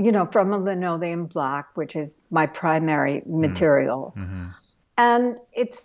you 0.00 0.12
know, 0.12 0.24
from 0.24 0.52
a 0.52 0.58
linoleum 0.58 1.26
block, 1.26 1.70
which 1.74 1.94
is 1.94 2.16
my 2.30 2.46
primary 2.46 3.20
mm-hmm. 3.20 3.40
material. 3.40 4.14
Mm-hmm. 4.16 4.46
And 4.96 5.36
it's 5.52 5.80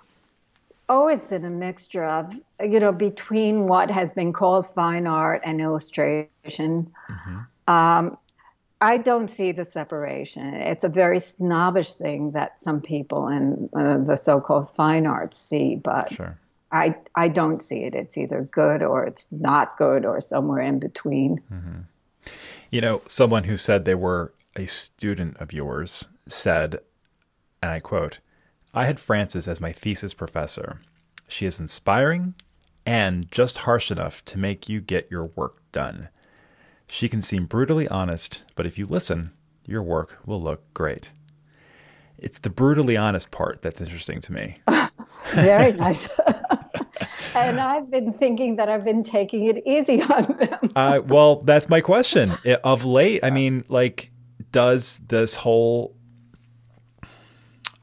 always 0.87 1.25
been 1.25 1.45
a 1.45 1.49
mixture 1.49 2.05
of, 2.05 2.33
you 2.59 2.79
know, 2.79 2.91
between 2.91 3.67
what 3.67 3.89
has 3.91 4.13
been 4.13 4.33
called 4.33 4.67
fine 4.73 5.07
art 5.07 5.41
and 5.43 5.59
illustration. 5.59 6.29
Mm-hmm. 7.09 7.37
Um, 7.67 8.17
I 8.81 8.97
don't 8.97 9.29
see 9.29 9.51
the 9.51 9.65
separation. 9.65 10.53
It's 10.53 10.83
a 10.83 10.89
very 10.89 11.19
snobbish 11.19 11.93
thing 11.93 12.31
that 12.31 12.61
some 12.61 12.81
people 12.81 13.27
in 13.27 13.69
uh, 13.73 13.97
the 13.99 14.15
so-called 14.15 14.69
fine 14.75 15.05
arts 15.07 15.37
see, 15.37 15.75
but 15.75 16.11
sure. 16.11 16.37
I 16.71 16.95
I 17.15 17.29
don't 17.29 17.61
see 17.63 17.83
it. 17.83 17.95
It's 17.95 18.17
either 18.17 18.41
good 18.41 18.83
or 18.83 19.05
it's 19.05 19.27
not 19.31 19.77
good 19.77 20.05
or 20.05 20.19
somewhere 20.19 20.61
in 20.61 20.79
between. 20.79 21.41
Mm-hmm. 21.51 21.79
You 22.71 22.81
know, 22.81 23.01
someone 23.07 23.45
who 23.45 23.57
said 23.57 23.85
they 23.85 23.95
were 23.95 24.33
a 24.55 24.65
student 24.65 25.37
of 25.37 25.53
yours 25.53 26.05
said, 26.27 26.79
and 27.61 27.71
I 27.71 27.79
quote, 27.79 28.19
"I 28.73 28.85
had 28.85 28.99
Frances 28.99 29.47
as 29.47 29.61
my 29.61 29.71
thesis 29.71 30.13
professor. 30.13 30.81
She 31.27 31.45
is 31.45 31.59
inspiring 31.59 32.35
and 32.85 33.31
just 33.31 33.59
harsh 33.59 33.91
enough 33.91 34.23
to 34.25 34.37
make 34.37 34.69
you 34.69 34.81
get 34.81 35.11
your 35.11 35.25
work 35.35 35.61
done." 35.71 36.09
She 36.87 37.09
can 37.09 37.21
seem 37.21 37.45
brutally 37.45 37.87
honest, 37.87 38.43
but 38.55 38.65
if 38.65 38.77
you 38.77 38.85
listen, 38.85 39.31
your 39.65 39.81
work 39.81 40.19
will 40.25 40.41
look 40.41 40.61
great. 40.73 41.11
It's 42.17 42.39
the 42.39 42.49
brutally 42.49 42.95
honest 42.95 43.31
part 43.31 43.61
that's 43.61 43.81
interesting 43.81 44.21
to 44.21 44.33
me. 44.33 44.57
Very 45.33 45.73
nice. 45.73 46.07
and 47.35 47.59
I've 47.59 47.89
been 47.91 48.13
thinking 48.13 48.55
that 48.55 48.69
I've 48.69 48.83
been 48.83 49.03
taking 49.03 49.45
it 49.45 49.63
easy 49.65 50.01
on 50.13 50.23
them. 50.37 50.71
uh, 50.75 51.01
well, 51.05 51.37
that's 51.41 51.69
my 51.69 51.81
question. 51.81 52.31
Of 52.63 52.85
late, 52.85 53.23
I 53.23 53.29
mean, 53.29 53.65
like, 53.69 54.11
does 54.51 54.99
this 55.07 55.35
whole 55.35 55.95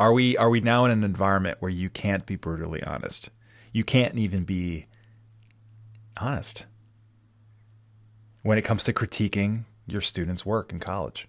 are 0.03 0.13
we 0.13 0.37
are 0.37 0.51
we 0.51 0.61
now 0.61 0.85
in 0.85 0.91
an 0.91 1.05
environment 1.05 1.59
where 1.61 1.71
you 1.71 1.89
can't 1.89 2.27
be 2.27 2.35
brutally 2.35 2.83
honest? 2.83 3.31
You 3.73 3.85
can't 3.85 4.19
even 4.19 4.43
be 4.43 4.87
honest 6.17 6.67
when 8.43 8.59
it 8.59 8.63
comes 8.63 8.83
to 8.85 8.93
critiquing 8.93 9.65
your 9.87 10.01
students' 10.01 10.45
work 10.45 10.73
in 10.73 10.81
college? 10.81 11.29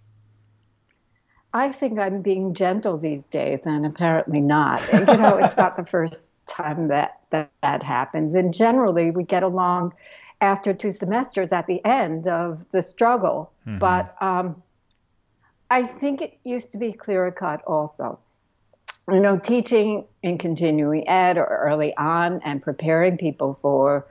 I 1.54 1.72
think 1.72 2.00
I'm 2.00 2.24
being 2.24 2.56
gentle 2.56 2.98
these 2.98 3.26
days, 3.26 3.60
and 3.66 3.86
apparently 3.86 4.42
not. 4.42 4.82
you 4.92 5.06
know, 5.06 5.38
it's 5.38 5.56
not 5.56 5.76
the 5.76 5.86
first 5.86 6.26
time 6.46 6.88
that, 6.90 7.20
that 7.30 7.52
that 7.62 7.84
happens. 7.84 8.36
And 8.36 8.54
generally, 8.54 9.12
we 9.12 9.24
get 9.24 9.44
along 9.44 9.94
after 10.42 10.74
two 10.74 10.92
semesters 10.92 11.52
at 11.52 11.68
the 11.68 11.84
end 11.86 12.28
of 12.28 12.70
the 12.72 12.82
struggle. 12.82 13.52
Mm-hmm. 13.66 13.80
But 13.80 14.16
um, 14.22 14.62
I 15.70 15.84
think 15.84 16.22
it 16.22 16.38
used 16.44 16.72
to 16.74 16.78
be 16.78 16.92
clearer 16.92 17.32
cut 17.32 17.62
also. 17.66 18.20
You 19.12 19.20
know, 19.20 19.38
teaching 19.38 20.06
in 20.22 20.38
continuing 20.38 21.08
ed 21.10 21.38
or 21.38 21.46
early 21.46 21.96
on 21.98 22.42
and 22.44 22.62
preparing 22.62 23.18
people 23.18 23.58
for 23.62 24.06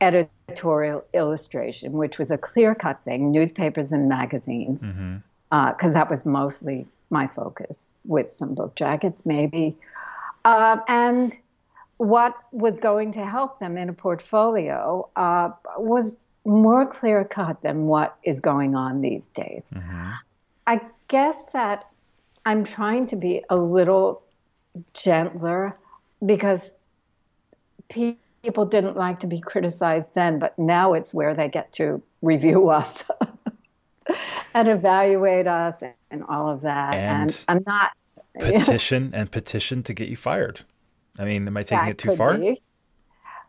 editorial 0.00 1.04
illustration, 1.12 1.92
which 1.92 2.18
was 2.18 2.30
a 2.30 2.38
clear 2.38 2.74
cut 2.74 3.00
thing, 3.04 3.32
newspapers 3.32 3.92
and 3.92 4.08
magazines, 4.08 4.82
because 4.82 4.94
mm-hmm. 4.94 5.16
uh, 5.52 5.90
that 5.90 6.08
was 6.08 6.24
mostly 6.24 6.86
my 7.10 7.26
focus, 7.26 7.92
with 8.04 8.30
some 8.30 8.54
book 8.54 8.76
jackets 8.76 9.26
maybe. 9.26 9.76
Uh, 10.44 10.78
and 10.86 11.36
what 12.00 12.34
was 12.50 12.78
going 12.78 13.12
to 13.12 13.26
help 13.26 13.58
them 13.58 13.76
in 13.76 13.90
a 13.90 13.92
portfolio 13.92 15.06
uh, 15.16 15.50
was 15.76 16.26
more 16.46 16.86
clear 16.86 17.26
cut 17.26 17.60
than 17.60 17.84
what 17.84 18.16
is 18.24 18.40
going 18.40 18.74
on 18.74 19.02
these 19.02 19.28
days. 19.28 19.62
Mm-hmm. 19.74 20.12
I 20.66 20.80
guess 21.08 21.36
that 21.52 21.90
I'm 22.46 22.64
trying 22.64 23.06
to 23.08 23.16
be 23.16 23.44
a 23.50 23.56
little 23.58 24.22
gentler 24.94 25.76
because 26.24 26.72
people 27.90 28.64
didn't 28.64 28.96
like 28.96 29.20
to 29.20 29.26
be 29.26 29.38
criticized 29.38 30.06
then, 30.14 30.38
but 30.38 30.58
now 30.58 30.94
it's 30.94 31.12
where 31.12 31.34
they 31.34 31.48
get 31.48 31.70
to 31.74 32.02
review 32.22 32.70
us 32.70 33.04
and 34.54 34.68
evaluate 34.68 35.46
us 35.46 35.82
and 36.10 36.24
all 36.30 36.48
of 36.48 36.62
that. 36.62 36.94
And, 36.94 37.44
and 37.46 37.58
I'm 37.58 37.62
not 37.66 37.90
petition 38.38 39.10
and 39.12 39.30
petition 39.30 39.82
to 39.82 39.92
get 39.92 40.08
you 40.08 40.16
fired. 40.16 40.62
I 41.20 41.24
mean, 41.24 41.46
am 41.46 41.56
I 41.56 41.62
taking 41.62 41.88
it 41.88 41.98
too 41.98 42.16
far? 42.16 42.36
Be. 42.38 42.60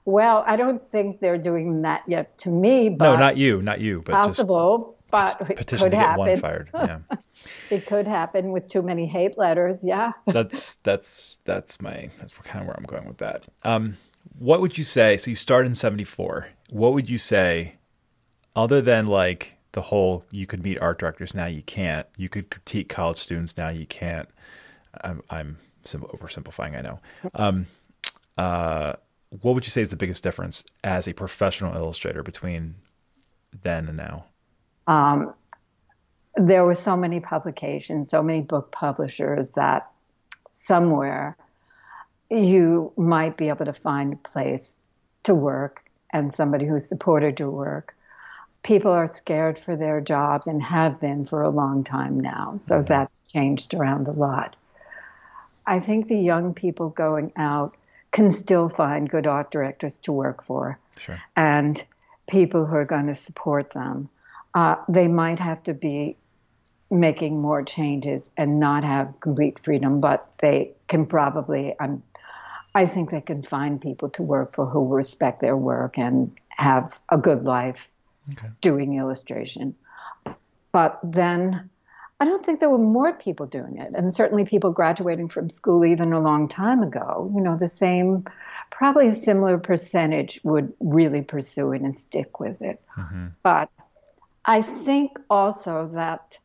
Well, 0.05 0.43
I 0.47 0.55
don't 0.55 0.86
think 0.89 1.19
they're 1.19 1.38
doing 1.38 1.84
that 1.84 2.03
yet 2.07 2.38
to 2.39 2.49
me. 2.49 2.89
But 2.89 3.05
no, 3.05 3.15
not 3.17 3.38
you, 3.38 3.62
not 3.62 3.79
you, 3.79 4.01
but 4.01 4.13
possible. 4.13 4.97
but 5.12 5.38
petition 5.55 5.86
could 5.86 5.91
to 5.91 5.97
happen. 5.97 6.19
one 6.19 6.38
fired. 6.39 6.69
Yeah, 6.73 6.99
it 7.69 7.86
could 7.86 8.07
happen 8.07 8.51
with 8.51 8.67
too 8.67 8.81
many 8.81 9.05
hate 9.05 9.38
letters. 9.38 9.84
Yeah, 9.84 10.12
that's 10.27 10.75
that's 10.77 11.39
that's 11.45 11.81
my 11.81 12.10
that's 12.19 12.34
kind 12.34 12.62
of 12.62 12.67
where 12.67 12.75
I'm 12.77 12.86
going 12.86 13.05
with 13.05 13.17
that. 13.17 13.43
Um, 13.63 13.97
what 14.38 14.62
would 14.62 14.77
you 14.77 14.84
say? 14.84 15.17
So 15.17 15.29
you 15.29 15.36
start 15.36 15.65
in 15.65 15.75
74. 15.75 16.47
What 16.71 16.93
would 16.93 17.10
you 17.10 17.17
say, 17.17 17.75
other 18.55 18.81
than 18.81 19.07
like 19.07 19.57
the 19.73 19.81
whole 19.81 20.25
you 20.31 20.45
could 20.45 20.63
meet 20.63 20.79
art 20.79 20.99
directors, 20.99 21.34
now 21.34 21.45
you 21.45 21.62
can't. 21.62 22.07
You 22.17 22.29
could 22.29 22.49
critique 22.49 22.89
college 22.89 23.17
students, 23.17 23.57
now 23.57 23.69
you 23.69 23.86
can't. 23.86 24.27
I'm, 25.03 25.21
I'm 25.29 25.57
oversimplifying, 25.85 26.77
I 26.77 26.81
know. 26.81 26.99
Um, 27.33 27.65
uh, 28.37 28.93
what 29.41 29.55
would 29.55 29.65
you 29.65 29.71
say 29.71 29.81
is 29.81 29.89
the 29.89 29.95
biggest 29.95 30.23
difference 30.23 30.63
as 30.83 31.07
a 31.07 31.13
professional 31.13 31.75
illustrator 31.75 32.23
between 32.23 32.75
then 33.63 33.87
and 33.87 33.97
now? 33.97 34.25
Um, 34.87 35.33
there 36.35 36.65
were 36.65 36.73
so 36.73 36.97
many 36.97 37.19
publications, 37.19 38.11
so 38.11 38.21
many 38.21 38.41
book 38.41 38.71
publishers 38.71 39.51
that 39.51 39.89
somewhere 40.51 41.37
you 42.29 42.93
might 42.97 43.37
be 43.37 43.49
able 43.49 43.65
to 43.65 43.73
find 43.73 44.13
a 44.13 44.17
place 44.17 44.73
to 45.23 45.35
work 45.35 45.83
and 46.11 46.33
somebody 46.33 46.65
who 46.65 46.79
supported 46.79 47.39
your 47.39 47.51
work. 47.51 47.95
People 48.63 48.91
are 48.91 49.07
scared 49.07 49.57
for 49.57 49.75
their 49.75 50.01
jobs 50.01 50.47
and 50.47 50.61
have 50.61 50.99
been 50.99 51.25
for 51.25 51.41
a 51.41 51.49
long 51.49 51.83
time 51.83 52.19
now. 52.19 52.55
So 52.57 52.77
mm-hmm. 52.77 52.87
that's 52.87 53.19
changed 53.27 53.73
around 53.73 54.07
a 54.07 54.11
lot. 54.11 54.55
I 55.65 55.80
think 55.80 56.08
the 56.08 56.17
young 56.17 56.54
people 56.54 56.89
going 56.89 57.32
out 57.36 57.76
can 58.12 58.32
still 58.32 58.69
find 58.69 59.10
good 59.10 59.28
art 59.28 59.52
directors 59.52 60.00
to 60.00 60.12
work 60.12 60.43
for 60.43 60.78
sure. 60.97 61.21
and 61.36 61.84
people 62.30 62.65
who 62.65 62.76
are 62.76 62.86
going 62.86 63.08
to 63.08 63.15
support 63.15 63.71
them. 63.74 64.10
Uh, 64.54 64.76
they 64.89 65.08
might 65.08 65.39
have 65.39 65.63
to 65.63 65.74
be 65.74 66.17
making 66.89 67.39
more 67.39 67.63
changes 67.63 68.30
and 68.36 68.60
not 68.60 68.84
have 68.84 69.18
complete 69.22 69.57
freedom, 69.59 70.01
but 70.01 70.30
they 70.41 70.72
can 70.89 71.05
probably, 71.05 71.74
I'm 71.80 72.03
I 72.74 72.86
think 72.86 73.12
they 73.12 73.22
can 73.22 73.43
find 73.43 73.82
people 73.82 74.09
to 74.12 74.24
work 74.24 74.53
for 74.53 74.66
who 74.66 74.88
respect 74.93 75.41
their 75.41 75.57
work 75.57 75.97
and 75.97 76.32
have 76.49 76.97
a 77.09 77.18
good 77.18 77.43
life 77.43 77.89
okay. 78.34 78.47
doing 78.62 78.97
illustration. 78.97 79.76
But 80.72 80.99
then 81.03 81.70
I 82.22 82.26
don't 82.26 82.45
think 82.45 82.59
there 82.59 82.69
were 82.69 82.78
more 82.78 83.13
people 83.13 83.47
doing 83.47 83.80
it. 83.80 83.93
And 83.95 84.13
certainly 84.13 84.45
people 84.45 84.72
graduating 84.72 85.28
from 85.30 85.49
school 85.49 85.84
even 85.84 86.13
a 86.13 86.22
long 86.22 86.47
time 86.47 86.84
ago, 86.84 87.32
you 87.34 87.41
know, 87.41 87.55
the 87.55 87.67
same, 87.67 88.26
probably 88.69 89.07
a 89.07 89.11
similar 89.11 89.57
percentage 89.57 90.39
would 90.43 90.72
really 90.80 91.24
pursue 91.24 91.72
it 91.74 91.82
and 91.82 91.97
stick 91.97 92.39
with 92.39 92.61
it. 92.61 92.80
Mm-hmm. 92.95 93.28
But 93.41 93.69
I 94.45 94.61
think 94.61 95.19
also 95.32 95.89
that 95.95 96.38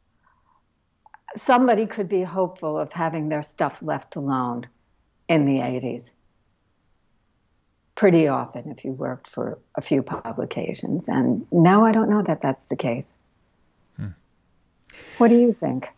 somebody 1.37 1.87
could 1.87 2.09
be 2.09 2.22
hopeful 2.22 2.79
of 2.79 2.91
having 2.93 3.29
their 3.29 3.43
stuff 3.43 3.83
left 3.83 4.16
alone 4.16 4.68
in 5.29 5.45
the 5.45 5.59
80s. 5.59 6.09
pretty 7.97 8.29
often 8.29 8.70
if 8.70 8.85
you 8.85 8.93
worked 8.93 9.27
for 9.27 9.59
a 9.74 9.81
few 9.81 10.03
publications. 10.03 11.09
And 11.09 11.47
now 11.51 11.85
I 11.85 11.93
don't 11.93 12.11
know 12.11 12.22
that 12.22 12.43
that's 12.43 12.66
the 12.66 12.77
case. 12.77 13.11
What 15.18 15.28
do 15.28 15.36
you 15.36 15.53
think? 15.53 15.88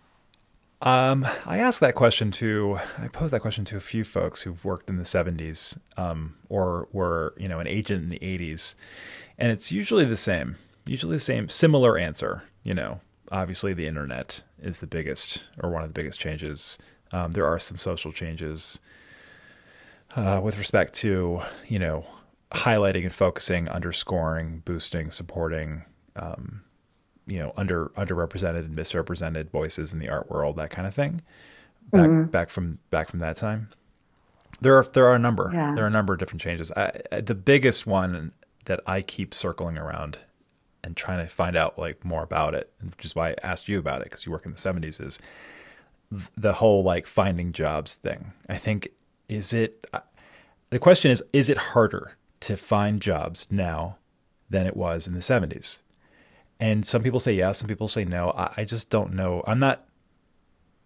Um, 0.80 1.26
I 1.44 1.59
asked 1.59 1.80
that 1.80 1.96
question 1.96 2.30
to, 2.32 2.78
I 2.99 3.09
posed 3.09 3.32
that 3.32 3.40
question 3.40 3.64
to 3.66 3.76
a 3.76 3.80
few 3.80 4.05
folks 4.05 4.42
who've 4.42 4.64
worked 4.64 4.88
in 4.88 4.96
the 4.96 5.03
70s 5.03 5.76
um, 5.96 6.36
or 6.49 6.88
were, 6.92 7.34
you 7.36 7.49
know, 7.49 7.59
an 7.59 7.66
agent 7.66 8.03
in 8.03 8.09
the 8.09 8.20
80s. 8.20 8.76
And 9.38 9.51
it's 9.51 9.72
usually 9.72 10.05
the 10.05 10.16
same, 10.16 10.57
usually 10.86 11.16
the 11.16 11.20
same, 11.20 11.49
similar 11.49 11.99
answer. 11.99 12.44
You 12.62 12.74
know, 12.74 13.01
obviously 13.32 13.74
the 13.74 13.86
internet 13.86 14.42
is 14.62 14.78
the 14.78 14.86
biggest 14.86 15.49
or 15.62 15.70
one 15.70 15.82
of 15.82 15.88
the 15.88 16.01
biggest 16.01 16.20
changes. 16.20 16.78
Um, 17.12 17.32
there 17.32 17.46
are 17.46 17.59
some 17.59 17.78
social 17.78 18.12
changes 18.12 18.78
uh, 20.14 20.40
with 20.42 20.59
respect 20.59 20.94
to, 20.94 21.42
you 21.66 21.78
know, 21.80 22.07
highlighting 22.53 23.03
and 23.03 23.12
focusing, 23.12 23.68
underscoring, 23.68 24.62
boosting, 24.64 25.11
supporting, 25.11 25.84
um, 26.16 26.62
you 27.29 27.39
know 27.39 27.53
under 27.57 27.87
underrepresented 27.97 28.64
and 28.64 28.74
misrepresented 28.74 29.51
voices 29.51 29.93
in 29.93 29.99
the 29.99 30.09
art 30.09 30.31
world, 30.31 30.57
that 30.57 30.70
kind 30.70 30.89
of 30.89 30.95
thing. 30.95 31.22
Back 31.93 32.07
mm-hmm. 32.07 32.31
back 32.31 32.51
from 32.51 32.79
back 32.91 33.09
from 33.09 33.20
that 33.20 33.37
time. 33.37 33.68
There 34.61 34.76
are 34.76 34.85
there 34.85 35.07
are 35.07 35.14
a 35.14 35.18
number. 35.18 35.51
Yeah. 35.53 35.74
There 35.74 35.85
are 35.85 35.89
a 35.89 35.91
number 35.91 36.12
of 36.12 36.18
different 36.18 36.41
changes. 36.41 36.72
I, 36.72 37.01
the 37.20 37.35
biggest 37.35 37.87
one 37.87 38.33
that 38.64 38.81
I 38.87 39.03
keep 39.03 39.35
circling 39.35 39.79
around 39.79 40.18
and 40.83 40.97
trying 40.97 41.24
to 41.24 41.31
find 41.31 41.57
out 41.57 41.79
like 41.79 42.05
more 42.05 42.22
about 42.22 42.55
it, 42.55 42.72
which 42.83 43.05
is 43.05 43.14
why 43.14 43.31
I 43.31 43.35
asked 43.43 43.68
you 43.68 43.79
about 43.79 44.01
it 44.01 44.05
because 44.05 44.26
you 44.26 44.33
work 44.33 44.47
in 44.47 44.53
the 44.53 44.59
'70s. 44.59 45.01
Is 45.01 45.18
the 46.37 46.55
whole 46.55 46.83
like 46.83 47.07
finding 47.07 47.53
jobs 47.53 47.95
thing? 47.95 48.33
I 48.49 48.57
think 48.57 48.89
is 49.29 49.53
it. 49.53 49.87
The 50.70 50.79
question 50.79 51.11
is: 51.11 51.22
Is 51.33 51.49
it 51.51 51.59
harder 51.59 52.16
to 52.41 52.57
find 52.57 53.01
jobs 53.01 53.47
now 53.51 53.97
than 54.51 54.66
it 54.66 54.76
was 54.76 55.07
in 55.07 55.14
the 55.14 55.20
'70s? 55.20 55.81
And 56.61 56.85
some 56.85 57.03
people 57.03 57.21
say 57.21 57.33
yes, 57.33 57.59
some 57.59 57.69
people 57.69 57.89
say 57.89 58.05
no. 58.05 58.31
I, 58.31 58.53
I 58.59 58.65
just 58.65 58.91
don't 58.91 59.15
know. 59.15 59.45
I'm 59.47 59.61
not, 59.61 59.87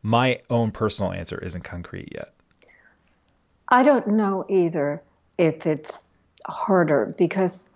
my 0.03 0.41
own 0.51 0.71
personal 0.71 1.13
answer 1.13 1.39
isn't 1.39 1.63
concrete 1.63 2.11
yet. 2.15 2.35
I 3.69 3.83
don't 3.83 4.07
know 4.07 4.45
either 4.51 5.03
if 5.39 5.67
it's 5.67 6.07
harder 6.47 7.15
because 7.17 7.71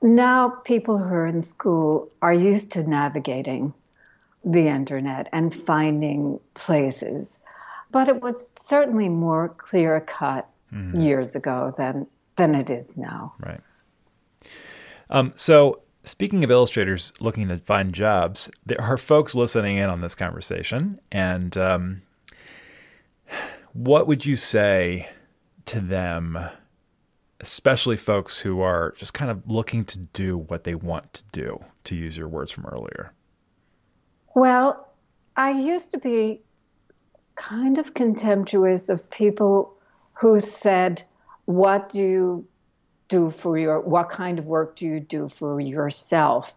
now 0.00 0.48
people 0.48 0.98
who 0.98 1.12
are 1.12 1.26
in 1.26 1.42
school 1.42 2.08
are 2.22 2.32
used 2.32 2.72
to 2.72 2.88
navigating 2.88 3.72
the 4.44 4.68
internet 4.68 5.28
and 5.32 5.54
finding 5.54 6.38
places. 6.54 7.28
But 7.90 8.08
it 8.08 8.22
was 8.22 8.46
certainly 8.56 9.08
more 9.08 9.48
clear 9.48 10.00
cut 10.00 10.48
mm-hmm. 10.72 11.00
years 11.00 11.34
ago 11.34 11.74
than 11.76 12.06
than 12.36 12.54
it 12.54 12.70
is 12.70 12.88
now. 12.96 13.34
Right. 13.38 13.60
Um, 15.10 15.32
so 15.34 15.81
Speaking 16.04 16.42
of 16.42 16.50
illustrators 16.50 17.12
looking 17.20 17.48
to 17.48 17.58
find 17.58 17.92
jobs, 17.92 18.50
there 18.66 18.80
are 18.80 18.96
folks 18.96 19.36
listening 19.36 19.76
in 19.76 19.88
on 19.88 20.00
this 20.00 20.16
conversation. 20.16 21.00
And 21.12 21.56
um, 21.56 22.02
what 23.72 24.08
would 24.08 24.26
you 24.26 24.34
say 24.34 25.08
to 25.66 25.80
them, 25.80 26.38
especially 27.40 27.96
folks 27.96 28.40
who 28.40 28.60
are 28.62 28.94
just 28.96 29.14
kind 29.14 29.30
of 29.30 29.48
looking 29.48 29.84
to 29.84 29.98
do 29.98 30.36
what 30.36 30.64
they 30.64 30.74
want 30.74 31.12
to 31.12 31.24
do, 31.30 31.58
to 31.84 31.94
use 31.94 32.16
your 32.16 32.28
words 32.28 32.50
from 32.50 32.66
earlier? 32.66 33.12
Well, 34.34 34.88
I 35.36 35.52
used 35.52 35.92
to 35.92 35.98
be 35.98 36.42
kind 37.36 37.78
of 37.78 37.94
contemptuous 37.94 38.88
of 38.88 39.08
people 39.10 39.76
who 40.14 40.40
said, 40.40 41.02
What 41.44 41.90
do 41.90 41.98
you 41.98 42.46
do 43.12 43.30
for 43.30 43.58
your 43.58 43.80
what 43.80 44.08
kind 44.08 44.38
of 44.38 44.46
work 44.46 44.76
do 44.76 44.86
you 44.86 45.00
do 45.00 45.28
for 45.28 45.60
yourself? 45.60 46.54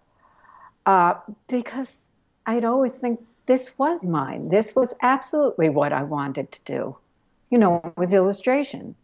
Uh, 0.86 1.16
because 1.48 2.12
i'd 2.46 2.64
always 2.64 2.98
think 2.98 3.20
this 3.48 3.78
was 3.78 4.04
mine. 4.04 4.50
This 4.50 4.76
was 4.76 4.94
absolutely 5.02 5.70
what 5.70 5.92
i 5.94 6.04
wanted 6.04 6.52
to 6.52 6.62
do 6.64 6.96
you 7.50 7.58
know 7.58 7.94
with 7.98 8.14
illustration. 8.14 8.96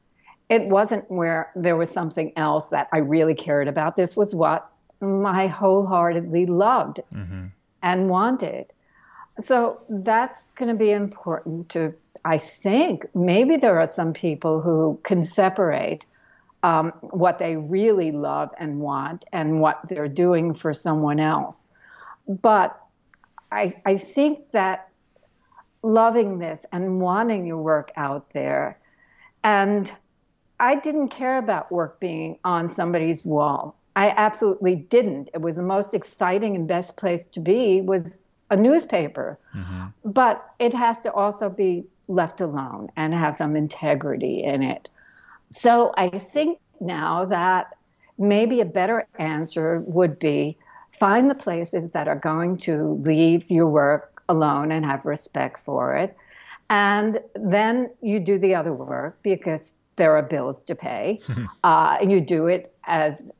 It 0.49 0.67
wasn't 0.67 1.09
where 1.09 1.51
there 1.55 1.77
was 1.77 1.89
something 1.89 2.33
else 2.35 2.65
that 2.67 2.87
i 2.91 2.99
really 2.99 3.35
cared 3.35 3.67
about. 3.67 3.95
This 3.95 4.15
was 4.15 4.35
what 4.35 4.69
i 5.01 5.47
wholeheartedly 5.47 6.45
loved 6.45 7.01
mm-hmm. 7.13 7.47
and 7.81 8.09
wanted. 8.09 8.65
So 9.39 9.81
that's 9.89 10.45
going 10.55 10.69
to 10.69 10.79
be 10.85 10.91
important 10.91 11.69
to 11.69 11.93
i 12.25 12.37
think 12.37 13.05
maybe 13.15 13.57
there 13.57 13.79
are 13.79 13.87
some 13.87 14.13
people 14.13 14.61
who 14.61 14.99
can 15.03 15.23
separate 15.23 16.05
um, 16.63 16.91
what 17.01 17.39
they 17.39 17.55
really 17.57 18.11
love 18.11 18.51
and 18.59 18.79
want 18.79 19.25
and 19.31 19.59
what 19.59 19.79
they're 19.89 20.07
doing 20.07 20.53
for 20.53 20.73
someone 20.73 21.19
else. 21.19 21.67
But 22.27 22.79
I, 23.51 23.73
I 23.85 23.97
think 23.97 24.51
that 24.51 24.89
loving 25.83 26.39
this 26.39 26.59
and 26.71 27.01
wanting 27.01 27.45
your 27.45 27.57
work 27.57 27.91
out 27.95 28.31
there, 28.33 28.79
and 29.43 29.91
I 30.59 30.75
didn't 30.75 31.09
care 31.09 31.37
about 31.37 31.71
work 31.71 31.99
being 31.99 32.37
on 32.43 32.69
somebody's 32.69 33.25
wall. 33.25 33.75
I 33.95 34.13
absolutely 34.15 34.75
didn't. 34.75 35.29
It 35.33 35.41
was 35.41 35.55
the 35.55 35.63
most 35.63 35.93
exciting 35.93 36.55
and 36.55 36.67
best 36.67 36.95
place 36.95 37.25
to 37.27 37.39
be 37.39 37.81
was 37.81 38.27
a 38.51 38.55
newspaper. 38.55 39.39
Mm-hmm. 39.55 39.87
But 40.05 40.45
it 40.59 40.73
has 40.73 40.97
to 40.99 41.11
also 41.11 41.49
be 41.49 41.85
left 42.07 42.41
alone 42.41 42.89
and 42.95 43.13
have 43.13 43.35
some 43.35 43.55
integrity 43.55 44.43
in 44.43 44.61
it. 44.61 44.87
So 45.51 45.93
I 45.97 46.09
think 46.09 46.59
now 46.79 47.25
that 47.25 47.75
maybe 48.17 48.61
a 48.61 48.65
better 48.65 49.07
answer 49.19 49.81
would 49.85 50.19
be 50.19 50.57
find 50.89 51.29
the 51.29 51.35
places 51.35 51.91
that 51.91 52.07
are 52.07 52.15
going 52.15 52.57
to 52.57 53.01
leave 53.03 53.49
your 53.49 53.67
work 53.67 54.23
alone 54.29 54.71
and 54.71 54.85
have 54.85 55.05
respect 55.05 55.59
for 55.59 55.95
it. 55.95 56.15
And 56.69 57.19
then 57.35 57.89
you 58.01 58.19
do 58.19 58.37
the 58.37 58.55
other 58.55 58.73
work 58.73 59.17
because 59.23 59.73
there 59.97 60.15
are 60.15 60.23
bills 60.23 60.63
to 60.63 60.75
pay. 60.75 61.19
uh, 61.63 61.97
and 61.99 62.11
you 62.11 62.21
do 62.21 62.47
it 62.47 62.73
as 62.85 63.31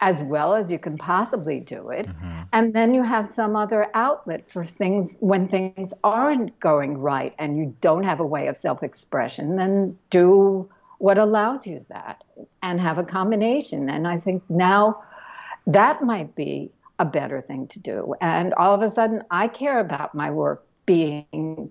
as 0.00 0.22
well 0.24 0.54
as 0.54 0.70
you 0.70 0.78
can 0.78 0.98
possibly 0.98 1.60
do 1.60 1.88
it. 1.88 2.06
Mm-hmm. 2.06 2.42
And 2.52 2.74
then 2.74 2.94
you 2.94 3.02
have 3.02 3.26
some 3.26 3.56
other 3.56 3.86
outlet 3.94 4.50
for 4.50 4.64
things 4.64 5.16
when 5.20 5.48
things 5.48 5.94
aren't 6.02 6.58
going 6.60 6.98
right 6.98 7.34
and 7.38 7.56
you 7.56 7.74
don't 7.80 8.02
have 8.02 8.20
a 8.20 8.26
way 8.26 8.48
of 8.48 8.56
self 8.56 8.82
expression, 8.82 9.56
then 9.56 9.96
do 10.10 10.68
what 10.98 11.18
allows 11.18 11.66
you 11.66 11.84
that 11.88 12.24
and 12.62 12.80
have 12.80 12.98
a 12.98 13.04
combination. 13.04 13.88
And 13.88 14.06
I 14.06 14.18
think 14.18 14.42
now 14.48 15.02
that 15.66 16.02
might 16.02 16.34
be 16.34 16.70
a 16.98 17.04
better 17.04 17.40
thing 17.40 17.66
to 17.68 17.80
do. 17.80 18.14
And 18.20 18.54
all 18.54 18.74
of 18.74 18.82
a 18.82 18.90
sudden, 18.90 19.22
I 19.30 19.48
care 19.48 19.80
about 19.80 20.14
my 20.14 20.30
work 20.30 20.66
being 20.86 21.70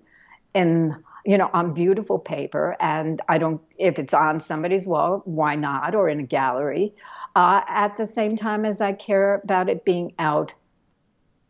in 0.54 0.96
you 1.24 1.38
know 1.38 1.50
on 1.52 1.72
beautiful 1.72 2.18
paper 2.18 2.76
and 2.80 3.20
i 3.28 3.38
don't 3.38 3.60
if 3.78 3.98
it's 3.98 4.14
on 4.14 4.40
somebody's 4.40 4.86
wall 4.86 5.22
why 5.24 5.54
not 5.54 5.94
or 5.94 6.08
in 6.08 6.20
a 6.20 6.24
gallery 6.24 6.92
uh, 7.36 7.62
at 7.66 7.96
the 7.96 8.06
same 8.06 8.36
time 8.36 8.64
as 8.64 8.80
i 8.80 8.92
care 8.92 9.40
about 9.42 9.68
it 9.68 9.84
being 9.84 10.12
out 10.18 10.52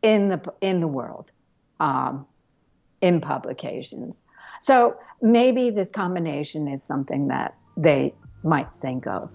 in 0.02 0.28
the 0.28 0.52
in 0.60 0.80
the 0.80 0.88
world 0.88 1.32
um, 1.80 2.26
in 3.00 3.20
publications 3.20 4.22
so 4.60 4.96
maybe 5.20 5.70
this 5.70 5.90
combination 5.90 6.68
is 6.68 6.82
something 6.82 7.28
that 7.28 7.56
they 7.76 8.14
might 8.42 8.70
think 8.70 9.06
of 9.06 9.30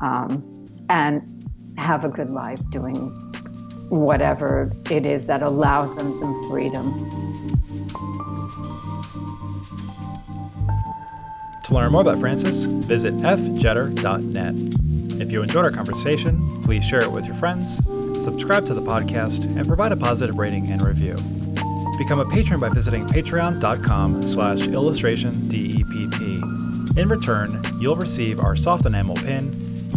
um, 0.00 0.66
and 0.88 1.22
have 1.78 2.04
a 2.04 2.08
good 2.08 2.30
life 2.30 2.60
doing 2.70 3.10
whatever 3.88 4.70
it 4.90 5.04
is 5.04 5.26
that 5.26 5.42
allows 5.42 5.94
them 5.96 6.12
some 6.12 6.48
freedom. 6.48 7.08
To 11.64 11.74
learn 11.74 11.92
more 11.92 12.02
about 12.02 12.18
Frances, 12.18 12.66
visit 12.66 13.14
fjetter.net. 13.14 15.20
If 15.20 15.30
you 15.30 15.42
enjoyed 15.42 15.64
our 15.64 15.70
conversation, 15.70 16.62
please 16.62 16.84
share 16.84 17.02
it 17.02 17.12
with 17.12 17.26
your 17.26 17.34
friends, 17.34 17.76
subscribe 18.22 18.66
to 18.66 18.74
the 18.74 18.82
podcast, 18.82 19.44
and 19.56 19.66
provide 19.66 19.92
a 19.92 19.96
positive 19.96 20.38
rating 20.38 20.72
and 20.72 20.82
review. 20.82 21.16
Become 21.98 22.20
a 22.20 22.28
patron 22.28 22.58
by 22.58 22.70
visiting 22.70 23.06
patreon.com 23.06 24.22
slash 24.22 24.60
illustrationdept. 24.60 26.61
In 26.96 27.08
return, 27.08 27.64
you'll 27.80 27.96
receive 27.96 28.38
our 28.38 28.54
soft 28.54 28.84
enamel 28.84 29.16
pin, 29.16 29.48